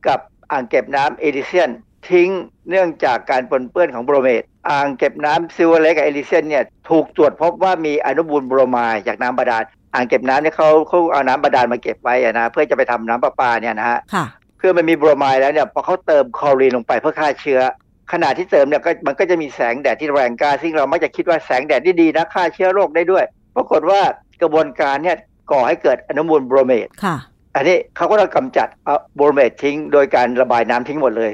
[0.06, 0.20] กกับ
[0.52, 1.70] อ่างเก็บน้ำเอลิเซียน
[2.10, 2.30] ทิ้ง
[2.70, 9.62] เนื่องจากการปนเปื้อนของโบรเมตอ่างเก็บน้ำซิลเวอร์เลกกับเอลิเซียนเนี่ยถูกตรวจพบว่ามีอนุมูลโบรไมด์จากน้ำบาดาล
[9.94, 14.00] อ่างเก็บน้ำเนี่ยเขาเขาเอาน้ำบาดาลมาเก็บไว้นะเพื่อจะไปทำน้ำประปาเนี่ยนะฮะ
[14.58, 17.60] เพื่อมันมีโบรไมด์แล้วเนี่ยพอเขาเติมคลอรีนลงไปเพื่อฆ่าเชื้อ
[18.12, 23.24] ขณะที่เติมเนี่ยก็มันก็จะมีแสงแดดที่แรงกล้าซึ่งเราไม่จะคิดว่าแสงแดดที่ดีนะฆ่าเชื้อโรคได้ด้วย
[23.56, 24.00] ปรากฏว่า
[24.42, 25.16] กระบวนการเนี่ย
[25.52, 27.16] ก่อให้เกิดอนุมูลโบรเมตค่ะ
[27.54, 28.68] อันนี้เขาก็ต้องกำจัด
[29.16, 31.30] โบรเมตทิ้ง โดยการระบายน้ำทิ้งหมดเลย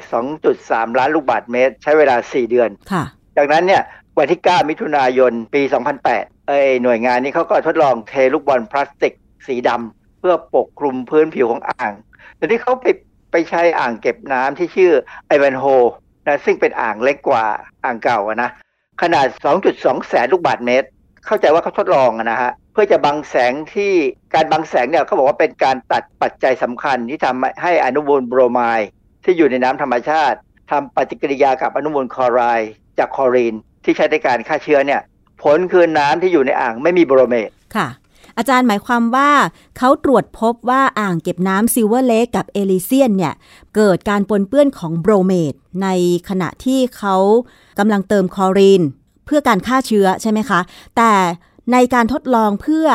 [0.47, 3.05] 2.3 ล้านลูกบาศก์เมตร ใช้เวลา 4 เดือนค่ะ
[3.37, 3.83] จากนั้นเนี่ย
[4.19, 5.63] วันที่ 9 มิถุนายน ปี
[6.05, 9.15] 2008 เอ้หน่วยงานนี้เขาก็ทดลองเทลูกบอลพลาสติก
[9.47, 11.93] สีดำเพื่อปกคลุมพื้นผิวของอ่าง
[12.37, 12.87] แต่ที่เขาไป
[13.33, 14.93] ไปใช้อ่างเก็บน้ำที่ชื่อ
[15.27, 15.65] ไอเวนโฮ
[16.27, 17.45] นะซึ่งเป็นอ่างเล็กกว่า
[17.85, 18.51] อ่างเก่านะ
[19.03, 19.27] ขนาด
[19.67, 20.89] 2.2 แสนลูกบาศก์เมตร
[21.27, 23.93] เข้าใจว่าเขาทดลองนะฮะเพื่อจะบังแสงที่
[24.35, 28.89] การบังแสงเนี่ยเขาบอกว่าเป็นการตัดปัจจัยสำคัญที่ทำให้อนุมูลโบรไมด์
[29.25, 30.39] ที่อยู่ในน้ำธรรมชาติ
[30.71, 33.55] ทำปฏิกิริยากับอนุมูลคลอไรด์จากคลอรีน
[33.85, 35.01] ที่ใช้ในการฆ่าเชื้อเนี่ย
[35.43, 37.89] ผลคือน้ำที่อยู่ในอ่างไม่มีโบรเมตค่ะ
[38.39, 39.31] อาจารย์หมายความว่า
[39.79, 43.35] เขาตรวจพบว่าอ่างเก็บน้ำซิลเวอร์เลกกับเอลิเซียนเนี่ย
[43.77, 45.89] เกิดการปนเปื้อนของโบรเมตใน
[46.29, 47.17] ขณะที่เขา
[47.79, 48.83] กำลังเติมคลอรีน
[49.27, 50.61] เพื่อการฆ่าเชื้อใช่ไหมคะ
[50.97, 51.13] แต่
[51.73, 52.87] ในการทดลองเพื่อ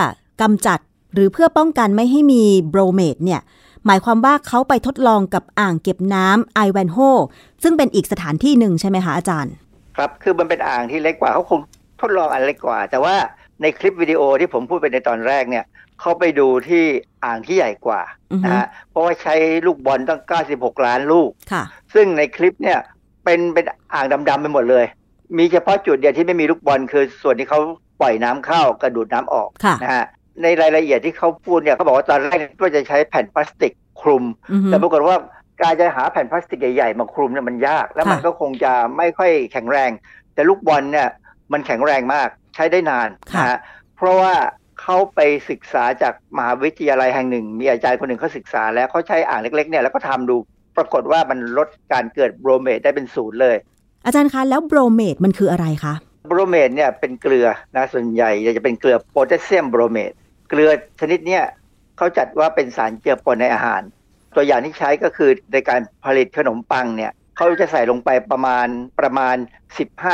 [0.41, 0.79] กำจัด
[1.13, 3.41] หรือเพื่อป้องกันไม่ให้มีโบรเมตเนี่ย
[3.85, 6.97] หมายความว่าเขาไปทดลองกับอ่างเก็บน้ำไอแวนโฮ
[7.63, 9.53] ซึ่งเป็นอีกสถานที่หนึ่งใช่ไหมคะอาจารย์
[9.97, 11.59] ครับคือมันเป็นอ่างที่เล็กกว่าเขาคง
[12.01, 13.15] ทดลองอันเล็กกว่า แต่ว่า
[13.61, 15.65] ในคลิปวิดีโอที่ผมพูดไปในตอนแรกเนี่ย
[15.99, 16.83] เขาไปดูที่
[17.25, 18.01] อ่างที่ใหญ่กว่า
[18.43, 21.63] นะฮะเพราะว่าใช้ลูกบอลตั้ง 96 ล้านลูกค่ะ
[21.93, 22.79] ซึ่งในคลิปเนี่ย
[23.23, 24.85] เป็นเป็นอ่างดำๆไปหมดเลย
[25.37, 27.59] มีเฉพาะจุดเดียวที่ไม่มีลูกบอลคือส่วนที่เขา
[28.01, 29.49] ปล่อยน้ำเข้ากระดูดน้ำออก
[29.83, 30.05] นะฮะ
[30.41, 34.23] ในรายละเอียดที่เขาพูดเนี่ยเขาบอกว่าตอนแรกว่าจะใช้แผ่นพลาสติกคลุม
[34.65, 35.15] แต่ปรากฏว่า
[35.61, 39.91] การจะหาแผ่นพลาสติกใหญ่ๆมาคลุมเนี่ยมันยาก แล้วมันก็คงจะไม่ค่อยแข็งแรง
[40.33, 41.07] แต่ลูกบอลเนี่ย
[41.53, 43.59] มันแข็งแรงมากใช้ได้นานนะฮะ
[43.97, 44.33] เพราะว่า
[44.81, 50.37] เขาไปศึกษาจากมหาวิทยาลัยแห่งหนึ่ง มีอาจารย์คนหนึ่งเขาศึกษาแล้วเขาใช้อ่างเล็กๆเนี่ยแล้วก็ทำดู
[50.77, 53.57] ปรากฏว่ามันลดการเกิดโบรเมตได้เป็นศูนย์เลย
[54.05, 55.93] อาจารย์คะแล้วโบรเมตมันคืออะไรคะ
[56.27, 60.11] โบรเมตเนี่ยเป็นเกลือนะส่วนใหญ่จะเป็นเกลือโพแทสเซียมโบรเมต
[60.49, 60.69] เกลือ
[61.01, 61.43] ชนิดเนี้ย
[61.97, 63.81] เขาจัดว่าเป็นสารเจือปนในอาหาร
[64.35, 68.67] ตัวอย่างที่ใช้ก็คือในการผลิตขนมปังเนี่ยเขาจะใส่ลงไปประมาณ
[68.99, 69.35] ประมาณ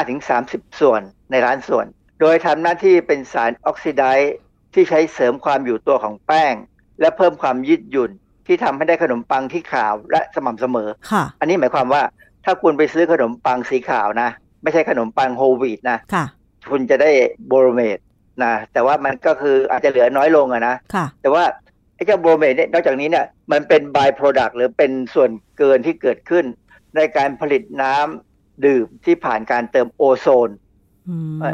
[0.01, 1.01] 15-30 ส่วน
[1.31, 1.85] ในร้านส่วน
[2.21, 4.33] โดยทำหน้าที่เป็นสารออกซิไดซ์
[4.73, 6.53] ที่ใช้เสริมความอยู่ตัวของแป้ง
[6.99, 8.11] และเพิ่มความยืดหยุ่น
[8.47, 10.89] ที่ทำให้ได้ขนมปังที่ขาวและสม่ำเสมอ
[11.39, 12.03] อันนี้หมายความว่า
[12.45, 14.29] ถ้าคุณไปซื้อขนมปังสีขาวนะ
[14.63, 16.25] ไม่ใช่ขนมปัง whole wheat นะค่ะ
[16.69, 17.11] คุณจะได้
[17.47, 17.97] โบรเมต
[18.43, 21.43] นะแต่ว่ามันก็คืออาจจะเหลือน้อยลงอะนะค่ะ แต่ว่า
[21.95, 26.45] ไอ้เจ้าโบรเมตเนี่ยนอกจากนี้เนี่ยมันเป็น by-product หรือเป็นส่วนเกินที่เกิดขึ้น
[26.95, 30.49] ในการผลิตน้ำดื่มที่ผ่านการเติมโอโซน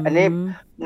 [0.06, 0.28] อันนี้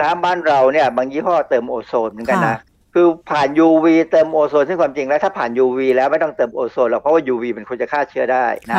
[0.01, 2.57] น้ำบ้านเราเนี่ย บางยี่ห้อเติมโอโซนเหมือนกันนะ
[2.93, 8.78] คือผ่าน UV เติมโอโซนซึ่งความจริงแล้วถ้าผ่าน UV แล้วไม่ต้องเติมโอโซนหรอกเพราะว่า UV เป็นคนจะฆ่าเชื้อได้นะ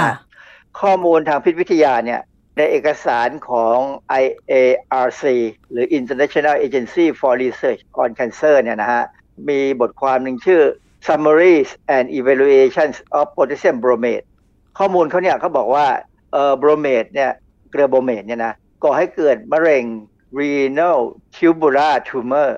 [0.80, 2.20] ข้อมูลทางพิษวิทยาเนี่ย
[2.58, 3.76] ในเอกสารของ
[4.24, 5.22] IARC
[5.70, 9.04] หรือ International Agency for Research on Cancer เนี่ยนะฮะ
[9.48, 10.62] มีบทความหนึ่งชื่อ
[11.06, 14.26] Summaries and Evaluations of Potassium Bromate
[14.78, 15.86] ข้อมูลเขาเนี่ยเขาบอกว่า
[16.32, 17.30] เอ่อ bromate เนี่ย
[17.70, 18.54] เกลือโบรเมตเนี่ยนะ
[18.84, 19.84] ก่อให้เกิดมะเร็ง
[20.38, 20.98] renal
[21.36, 22.50] tubular tumor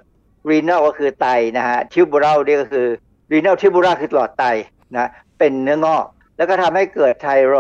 [0.49, 1.27] renal ก็คือไต
[1.57, 2.87] นะฮะ tubular นี่ก็คือ
[3.33, 4.45] renal tubular คือหลอดไต
[4.93, 6.05] นะเป็นเนื้องอก
[6.37, 7.57] แล้วก็ทำให้เกิด thyroid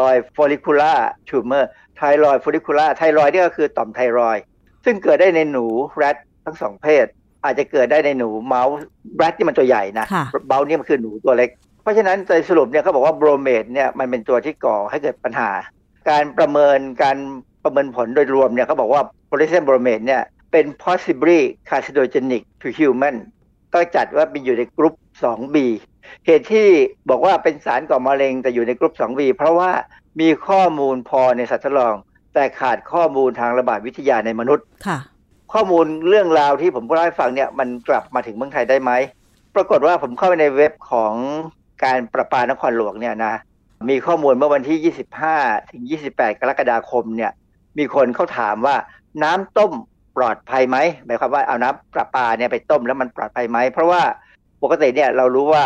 [2.09, 4.37] follicular tumor thyroid follicular thyroid นี่ก็คือต่อมไทรอยด์
[4.85, 7.07] ซึ่งเกิดได้ในหนูแรดทั้งสองเพศ
[7.45, 8.75] อาจจะเกิดได้ในหนูเมาส์
[9.17, 10.07] แรดที่มันตัวใหญ่นะ
[10.49, 11.51] เบลนี่มันคือหนูตัวเล็ก
[11.83, 15.51] เพราะฉะนั้นโดยสรุปเนี่ยเขาบอกว่าโบรเมตเนี่ยมันเป็นตัวที่ก่อให้เกิดปัญหา
[16.11, 17.17] การประเมินการ
[17.65, 20.23] ประเมินผลโดยรวมเนี่ยเขาบอกว่าโพลิเซนโบรเมดเนี่ย
[20.53, 23.17] เป็น possibly carcinogenic to human
[23.75, 25.57] ก็จัดว่าเป็นอยู่ในกลุ่ม 2B
[26.27, 26.69] เหตุที่
[27.11, 29.71] บอกว่าเป็นสารก่อมะเร็งแต่อยู่ในกลุ่ม 2B เพราะว่า
[30.21, 31.95] มีข้อมูลพอในสัตว์ทดลอง
[32.35, 34.99] แต่ขาดข้อมูลทางระบาดวิทยาในมนุษย์ค่ะ
[35.53, 38.93] ข้อมูลเรื่องราวที่ผมพูดให้ฟังเนี่ยมันกลับมาถึงเมืองไทยได้ไหม
[39.55, 41.15] ปรากฏว่าผมเข้าไปในเว็บของ
[41.85, 43.35] การประปานครหลวงเนี่ยนะ
[43.91, 44.95] มีข้อมูลเมื่อวันที่
[45.27, 45.83] 25 ถึง
[46.13, 47.33] 28 กรกฎาคมเนี่ย
[47.79, 48.77] มีคนเขาถามว่า
[49.23, 49.73] น้ำต้ม
[50.17, 54.03] ปลอดภัยไหมหมายความว่าเอาน้ำประปาเนี่ยไปต้มแล้วมันปลอดภัยไหม เพราะว่า
[54.63, 55.65] ปกติเนี่ยเรารู้ว่า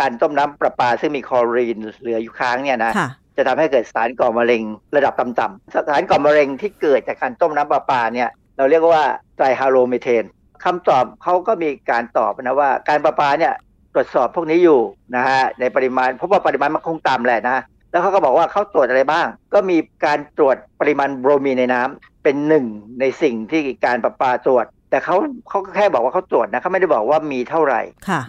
[0.00, 2.92] การต้มน้ำประปาซึ่งมีคลอรีนเหลืออยู่ค้างเนี่ยนะ
[3.40, 4.62] จะทำให้เกิดสารก่อมะเร็ง
[4.96, 9.04] ระดับต่ำๆสารก่อมะเร็งที่เกิดจากการต้มน้ำประปาเนี่ยเราเรียกว่า
[9.36, 10.24] ไตรฮาโลเมเทน
[10.64, 13.54] คำตอบเขาก็มีการตอบนะว่าการประปาเนี่ย
[13.94, 14.80] ตรวจสอบพวกนี้อยู่
[15.16, 22.66] นะฮะในปริมาณเพราะว่าปริมาณมันคงต่ำแหละนะแล้วเขาก็บอกว่าเขาตรวจอะไรบ้าง ก็มีการตรวจปริมาณโบรมีนในน้ำเป็นหนึ่ง
[23.00, 25.16] ในสิ่งที่การประปาตรวจ แต่เขา
[25.48, 27.80] เขาก็แค่บอกว่าเขาตรวจนะเขาไม่ได้บอกว่ามีเท่าไหร่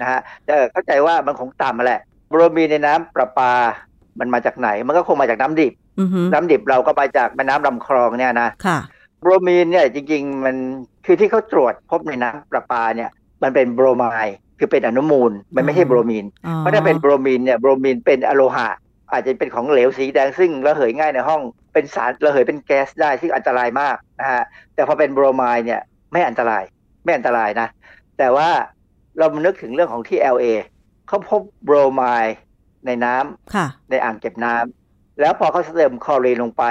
[0.02, 3.54] นะฮะแต่เข้าใจว่ามันคงต่ำมาแหละโบรมีนในน้ำประปา
[4.20, 5.74] มันมาจากไหน มันก็คงมาจากน้ำดิบ
[6.34, 8.50] น้ำดิบเราก็มาจากแม่น้ำลำคลองเนี่ยนะ
[9.22, 10.56] โบรมีนเนี่ยจริง ๆ มัน
[11.06, 13.10] คือที่เขาตรวจพบในน้ำประปาเนี่ย
[13.44, 16.26] มันเป็นโบรไมด์คือเป็นอนุมูล มันไม่ใช่โบรมีน
[16.58, 18.68] เพราะถ้าเป็นโบรมีนเนี่ยโบรมีนเป็นอะโลหะ
[19.12, 21.42] อาจจะเป็นของเหลวสีแดงซึ่งระเหยง่ายในห้อง
[21.74, 24.44] เป็นสารระเหยเป็นแก๊สได้ซึ่งอันตรายมากนะฮะ
[24.76, 25.82] แต่พอเป็นโบรไมด์เนี่ย
[26.12, 26.64] ไม่อันตราย
[27.04, 27.68] ไม่อันตรายนะ
[28.18, 28.50] แต่ว่า
[29.18, 30.46] เรามานึกถึงเรื่องของที่ LA
[31.08, 32.36] เขาพบโบรไมด์
[32.86, 36.64] ในน้ำในอ่างเก็บน้ำแล้วพอเขาเติมคลอรีนลงไป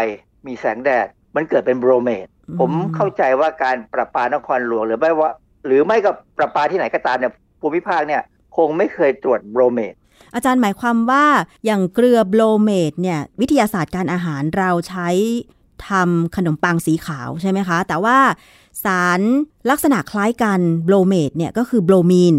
[0.46, 1.06] มีแสงแดด
[1.36, 2.26] มันเกิดเป็นโบรเมด
[2.58, 5.30] ผมเข้าใจว่าการประปานครหลวงหรือไม่ว่า
[5.66, 8.22] หรือไม่กับประปาที่ไหนก็ตามเนี่ยภูมิภาคเนี่ย
[8.56, 9.94] คงไม่เคยตรวจโบรเมด
[10.34, 11.26] อาจารย์หมายความว่า
[11.64, 15.08] อย่างเกลือโบรเมดเนี่ยวิทยาศาสตร์การอาหารเราใช้
[15.88, 18.18] ทำขนมปังสีขาวใช่ไหมคะ แต่ว่า
[18.84, 19.20] สาร
[19.70, 22.34] ลักษณะคล้ายกันโบรเมดเนี่ยก็คือโบรมีน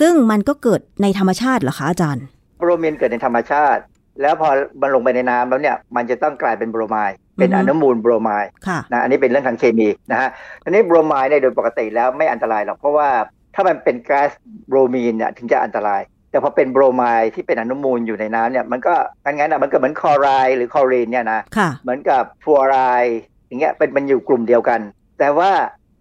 [0.00, 2.24] ซึ่งมันก็เกิดในธรรมชาติเหรอคะอาจารย์
[2.64, 3.82] โบรมีนเกิดในธรรมชาติ
[4.22, 4.48] แล้วพอ
[4.82, 8.50] มันลงไปในน้ำแล้วเนี่ยมันจะต้องกลายเป็นโบรไมด์เป็นอนุมูลโบรไมด์
[8.92, 10.28] นะอันนี้เป็นเรื่องทางเคมีนะฮะ
[10.64, 13.08] อันนี้โบรไมด์เนี่ยโดยปกติแล้วไม่อันตรายหรอกเพราะว่า
[13.54, 14.30] ถ้ามันเป็นแก๊ส
[14.68, 18.94] โบรมีนเนี่ยถึงจะอันตราย แต่พอเป็นโบรไมด์ที่เป็นอนุมูลอยู่ในน้ำเนี่ยมันก็
[19.24, 21.40] งั้นๆอะมันก็เหมือนคลอไรด์หรือคลอรีนเนี่ยนะ
[21.82, 24.80] เหมือนกับฟลูออไรด์อย่างเงี้ยเป็นมันอยู่กลุ่มเดียวกัน
[25.18, 25.50] แต่ว่า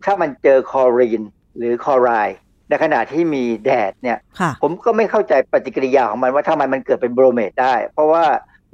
[0.05, 1.21] ถ้ามันเจอคลอรีน
[1.57, 2.37] หรือคลอไรด์
[2.69, 4.17] ในขณะที่มีแดดเนี่ย
[4.61, 8.23] ผมก็ไม่เข้าใจปฏิกิริยาของมันว่าทำไมมันเกิดเป็นโบรเมดได้ เพราะว่า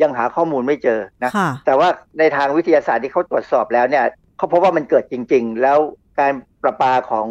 [0.01, 1.31] ยังหาข้อมูลไม่เจอนะ
[1.65, 1.87] แต่ว่า
[2.19, 4.05] ในทางวิทยาศาสตร์ที่เขาตรวจสอบแล้วเนี่ย
[4.37, 5.77] เขาพบว่ามันเกิดจริง ๆ แล้ว
[6.19, 6.31] การ
[6.63, 7.27] ประปาของ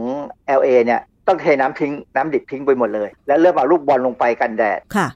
[0.58, 5.06] LA เนี่ย ต้องเทน้ำทิ้งน้ำดิบทิ้งไปหมดเลย แล้วเริ่มเอาลูกบอลลงไปกันแดดค่ะ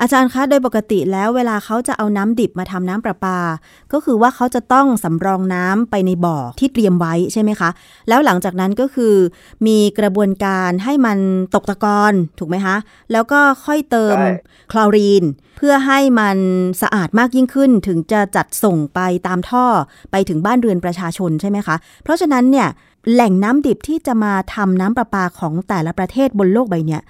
[0.00, 3.38] อาจารย์คะโดยปกติแล้วเวลาเขาจะเอาน้ำดิบมาทำน้ำประปา
[3.92, 7.70] ก็คือว่าเขาจะต้องสำรองน้ำไปในบ่อที่เตรียมไว้ใช่ไหมคะ
[8.08, 9.14] แล้วหลังจากนั้นก็คือ
[9.66, 11.18] มีกระบวนการให้มัน
[11.54, 12.76] ตกตะกอนถูกไหมคะ
[13.12, 14.16] แล้วก็ค่อยเติม
[14.72, 15.24] คลอรีน
[15.56, 16.38] เพื่อให้มัน
[16.82, 19.66] สะอาดมากยิ่งขึ้น ถึงจะจัดส่งไปตามท่อ
[20.12, 22.68] ไปถึงบ้านเรือนประชาชนใช่ไหมคะ เพราะฉะนั้นเนี่ย
[23.10, 27.02] แหล่งน้ำดิบที่จะมาทำน้ำประปาของแต่ละประเทศบนโลกใบเนี้ย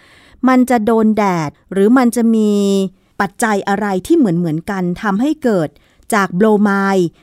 [0.49, 2.51] มันจะโดนแดดหรือมันจะมี
[3.21, 5.69] ปัจจัยอะไรที่เหมือนเหมือนกันทำให้เกิด
[6.15, 6.71] จากโบลไม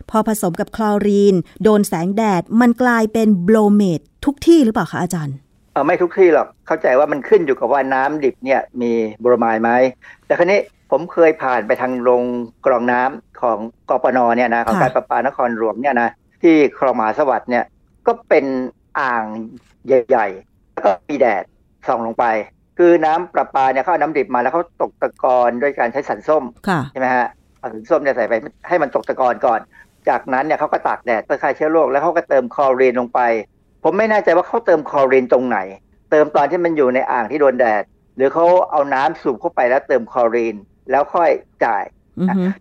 [0.10, 5.36] พอผสมกับคลอรีน โดนแสงแดด มันกลายเป็นโบลเมดทุกที่หรือเปล่าคะอาจารย์
[5.74, 8.92] เออไม่ทุกที่หรอกเข้าใจว่ามันขึ้นอยู่กับว่าน้ำดิบเนี่ยมี
[9.22, 9.70] โบรไมไหม
[10.26, 10.60] แต่ครั้นี้
[10.92, 12.24] ผมเคยผ่านไปทางโรง
[12.66, 13.58] กรองน้ำของ
[13.90, 16.10] กปนเนี่ยนะของการประปานครหลวงเนี่ยนะ
[16.42, 17.64] ที่คลองมหาสวัสดิ์เนี่ย
[18.10, 18.46] ก็เป็น
[19.00, 19.26] อ่าง
[19.88, 21.44] ใหญ่ๆแล้วก็มีแดด
[21.88, 22.26] ส่องลงไป
[22.78, 26.44] คือน้ำประปาเนี่ยเขาเอาน้ำดิบมาแล้วเขาตกตะกอนด้วยการใช้สันส้ม
[26.92, 27.28] ใช่ไหมฮะ
[27.60, 28.34] เอาสารส้มเนี่ยใส่ไป
[28.68, 29.60] ให้มันตกตะกอนก่อน
[30.10, 33.20] จากนั้นเนี่ยเขาก็ตากแดดเพื่อฆ่าเชื้อโรคแล้วเขาก็เติมคลอรีนลงไป
[33.84, 35.58] ผมไม่แน่ใจว่าเขาเติมคลอรีนตรงไหน
[36.12, 37.84] เติมตอนที่มันอยู่ในอ่างที่โดนแดด
[38.16, 40.56] หรือเขาเอาน้ำสูบเข้าไปแล้วเติมคลอรีน
[40.92, 41.30] แล้วค่อย
[41.66, 41.84] จ่าย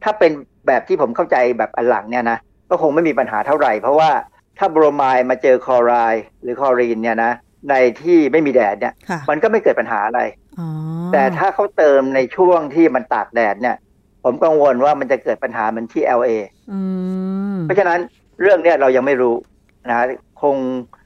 [0.05, 0.33] ถ้าเป็น
[0.67, 2.39] แบบที่ผมเข้าใจแบบอันหลังเนี่ยนะ
[2.71, 4.11] ก็คงไม่มีปัญหาเท่าไหร่ เพราะว่า
[4.59, 7.33] ถ้าโบรไมด์มาเจอคลอไรด์หรือคลอรีนเนี่ยนะ
[7.71, 8.95] ในที่ไม่มีแดดเนี่ย
[9.31, 10.21] มันก็ไม่เกิดปัญหาอะไร
[11.13, 13.77] แต่ถ้าเขาเติมในช่วงที่มันตากแดดเนี่ย
[14.25, 16.31] ผมกังวลว่ามันจะเกิดปัญหาเหมือนที่ LA
[17.65, 18.01] เพราะฉะนั้น
[18.43, 19.35] เรื่องเนี้ยเรายังไม่รู้
[19.89, 20.07] นะ
[20.43, 20.57] คง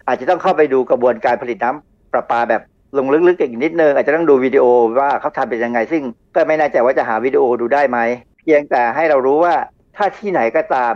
[0.07, 2.63] อาจจะต้องเข้าไปดูกระบวนการผลิตน้ำประปาแบบ
[2.99, 4.65] ลงลึกๆอีกนิดนึง อาจจะต้องดูวิดีโอ
[5.01, 6.03] ว่าเขาทำเป็นยังไง ซึ่ง
[6.35, 7.99] ก็ไม่แน่ใจว่าจะหาวิดีโอดูได้ไหม
[8.41, 9.55] เพียงแต่ให้เรารู้ว่า
[9.97, 10.95] ถ้าที่ไหนก็ตาม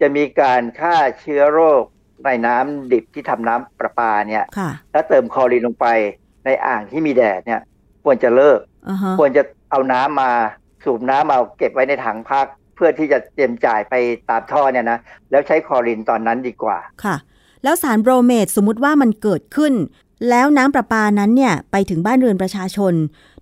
[0.00, 1.84] จะมีการฆ่าเชื้อโรค
[2.24, 4.44] ในน้ำดิบที่ทำน้ำประปาเนี่ย
[4.92, 5.86] แล้วเติมคลอรีนลงไป
[6.44, 7.60] ในอ่างที่มีแดดเนี่ย
[8.04, 9.14] ควรจะเลิก uh-huh.
[9.18, 10.30] ควรจะเอาน้ำมา
[10.84, 13.94] สูบน้ำมาเก็บไว้ในถังพัก เพื่อที่จะเตรียมจ่ายไป
[14.30, 14.98] ตามท่อเนี่ยนะ
[15.30, 17.16] แล้วใช้คลอรีนตอนนั้นดีกว่าค่ะ
[17.64, 19.74] แล้วสารโบรเมตสมมุติว่ามันเกิดขึ้น
[20.30, 22.94] แล้วน้ำประปานั้นเนี่ยไปถึงบ้านเรือนประชาชน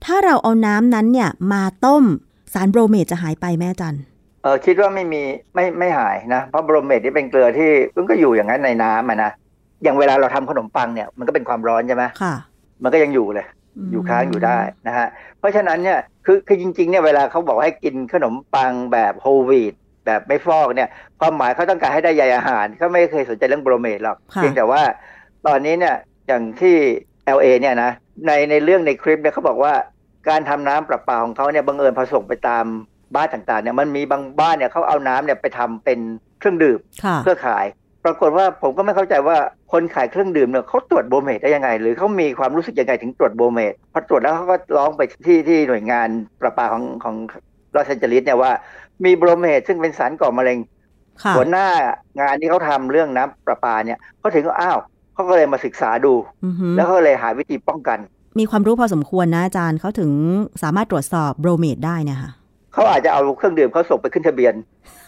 [0.05, 2.05] ถ้าเราเอาน้ำนั้นเนี่ยมาต้ม
[2.53, 5.23] สารโบรเมตจะหายไปแม่จันเออคิดว่าไม่มี
[5.55, 9.31] ไม่ไม่หายนะเพราะโบรเมตที่เป็นเกลือที่มันก็อยู่อย่างนั้นในน้ำนะ
[9.83, 12.35] อย่างเวลาเราทำขนมปังเนี่ยมันก็เป็นความร้อนใช่ไหมค่ะ
[12.83, 13.47] มันก็ยังอยู่เลย
[13.93, 15.07] อยู่ค้างอยู่ได้นะฮะ
[15.39, 19.75] เพราะฉะนั้นเนี่ยคือคือจริงๆเนี่ยเวลาเขาบอกให้กินขนมปังแบบโฮลวีด
[20.07, 20.89] แบบไม่ฟอกเนี่ย
[21.21, 24.83] ความหมายเขาต้องการให้ได้ใยอาหารเขาไม่เคยสนใจเรื่องโบรเมตหรอกเพียงแต่ว่า
[25.47, 25.95] ตอนนี้เนี่ย
[26.29, 26.77] อย่างที่
[27.37, 27.91] LA เนี่ยนะ
[28.27, 29.73] ในในเรื่องในคลิปเนี่ยเขาบอกว่า
[30.29, 32.65] การทำน้ำประปาของเขาเนี่ยบังเอิญผสมไปตาม
[33.15, 35.99] บ้านต่างๆเนี่ยมันมีบางบ้านเนี่ยเขาเอาน้ำเนี่ยไปทำเป็น
[36.39, 36.79] เครื่องดื่ม
[37.25, 37.67] เพื่อขาย
[38.05, 39.37] ปรากฏว่าผมก็ไม่เข้าใจว่า
[39.73, 46.09] คนขายเครื่องดื่มเนี่ยเขาตรวจ bromate ได้ยังไง หรือเขามีความรู้สึกยังไงถึงตรวจ bromate พอตรวจแล้วเขาก็ร้องไปที่ที่หน่วยงาน
[46.41, 47.17] ประปาของของ
[47.75, 48.53] ลอสแอนเจลิสเนี่ยว่า
[49.05, 50.59] มี bromate ซึ่งเป็นสารก่อมะเร็ง
[51.37, 51.67] หัวหน้า
[52.21, 54.79] งานที่เขาทำเรื่องน้ำประปาเนี่ยเขาถึงก็อ้าว
[55.15, 56.15] เขาก็เลยมาศึกษาดู
[56.77, 57.99] แล้วก็เลยหาวิธีป้องกัน
[58.39, 60.11] มีความรู้พอสมควรนะอาจารย์เขาถึง
[60.63, 62.31] สามารถตรวจสอบโบรเมตได้เนี่ยค่ะ
[62.79, 64.55] เขาอาจจะเอาเครื่องดื่มเขาส่งไปขึ้นทะเบียน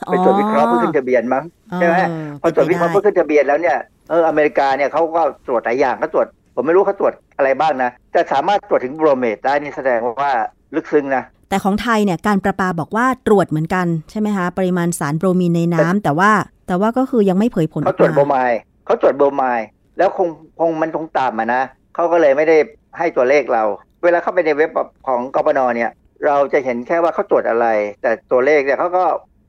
[0.06, 1.44] ไปตรวจวิเคราะห์เพื่อขึ้นทะเบียนมั้ง
[1.76, 1.96] ใช่ไหม
[2.40, 3.78] พอตรวจวิเคราะห์เพื่อขึ้นทะเบียนแล้วเนี่ย
[4.10, 10.32] เอออเมริกาเนี่ยเขาก็ตรวจหลายอย่างเขาตรวจ ผมไม่รู้เขาตรวจอะไรบ้างนะแต่สามารถตรวจถึงโบรเมตได้นี่แสดงว่า
[10.74, 16.30] ลึกซึ้งนะแต่ของไทยเนี่ยการประปาบอกว่าตรวจเหมือนกันใช่ไหมคะปริมาณสารโบรมีนในน้ำแต่ว่า
[16.66, 18.52] แต่ว่าก็คือยังไม่เผยผลเขาตรวจโบรมาย
[18.86, 19.60] เขาตรวจโบรมาย
[19.98, 20.28] แล้วคง
[20.60, 21.62] คงมันคงต่ำอะนะ
[21.94, 22.56] เขาก็เลยไม่ได้
[22.98, 23.64] ให้ตัวเลขเรา
[24.04, 24.70] เวลาเข้าไปในเว็บ
[25.06, 25.90] ของกบนเนี่ย
[26.26, 27.66] เราจะเห็นแค่ว่าเขาตรวจอะไร
[28.02, 29.04] แต่ตัวเลขเนี่ยเขาก็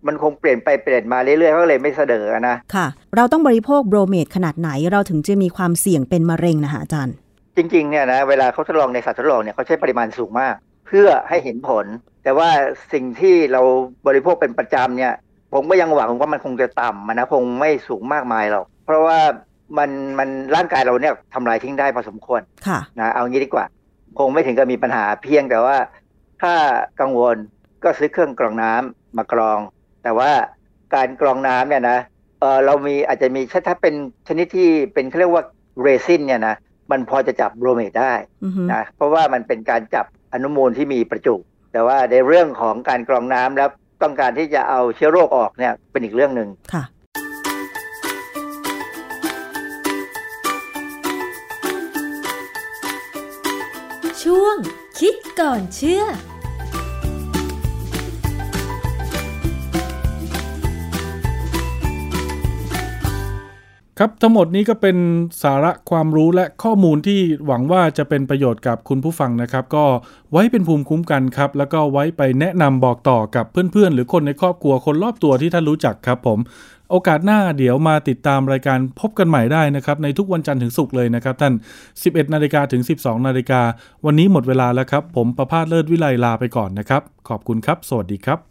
[0.07, 7.15] มันคงเปลี่ยนไปเปลี่ยนมาเรื่อยๆเขาเลยไม่เสนอนะ ค่ะ เราต้องบริโภคโบรเมดขนาดไหนเราถึงจะมีความเสี่ยงเป็นมะเร็งนะคะอาจารย์
[7.55, 10.55] จริงๆเนี่ยนะเวลาเขาทดลองในสัตว์ทดลองเนี่ยเขาใช้ปริมาณสูงมาก
[10.88, 11.86] เพื่อให้เห็นผล
[12.24, 12.49] แต่ว่า
[12.93, 13.61] สิ่งที่เรา
[14.07, 15.13] บริโภคเป็นประจำเนี่ย
[15.53, 19.19] ผมก็ยังหวังว่ามันคงจะต่ำนะคงไม่สูงมากมายหรอกเพราะว่า
[19.78, 23.65] มันมันร่างกายเราเนี่ยทำลายทิ้งได้พอสมควรค่ะนะเอางี้ดีกว่า
[24.19, 25.76] คงไม่ถึงกับมีปัญหาเพียงแต่ว่า
[26.42, 26.56] ถ้า
[27.02, 27.38] กังวล
[27.84, 29.60] ก็ซื้อเครื่องกรองน้ำมากรอง
[30.04, 30.32] แต่ว่า
[30.96, 32.00] การกรองน้ำเนี่ยนะ
[32.39, 33.94] เออเรามีอาจจะมีถ้าเป็น
[34.28, 35.44] ชนิดที่เป็นเขาเรียกว่า
[35.82, 36.56] เรซินเนี่ยนะ
[36.92, 38.14] มันพอจะจับโบรเมตได้
[38.74, 41.36] นะเพราะว่ามันเป็นการจับอนุมูลที่มีประจุ
[41.72, 43.70] แต่ว่าในเรื่องของการกรองน้ำแล้ว
[44.02, 46.84] ต้องการที่จะเอาเชื้อโรคออกเนี่ยเป็นอีกเรื่องหนึ่งค่ะ
[54.24, 54.56] ช่วง
[55.00, 56.04] คิดก่อนเชื่อ
[64.04, 64.97] ครับทั้งหมดนี้ก็เป็น
[65.43, 69.86] สาระความรู้และข้อมูลที่หวังว่าจะเป็นประโยชน์กับคุณผู้ฟังนะครับ ก็
[70.32, 76.39] ไว้เป็นภูมิคุ้มกันครับ แล้วก็ไว้ไปแนะนำบอกต่อกับเพื่อนๆ หรือคนในครอบครัวคนรอบตัวที่ท่านรู้จักครับผม
[76.91, 81.54] โอกาสหน้าเดี๋ยวมาติดตามรายการพบกันใหม่ได้นะครับ ในทุกวันจันทร์ถึงศุกร์เลยนะครับ ท่าน
[81.93, 83.62] 11 นาฬิกาถึง 12 นาฬิกา
[84.06, 88.51] วันนี้หมดเวลาแล้วครับ ผมประพาสเลิศวิไลลาไปก่อนนะครับ ขอบคุณครับ สวัสดีครับ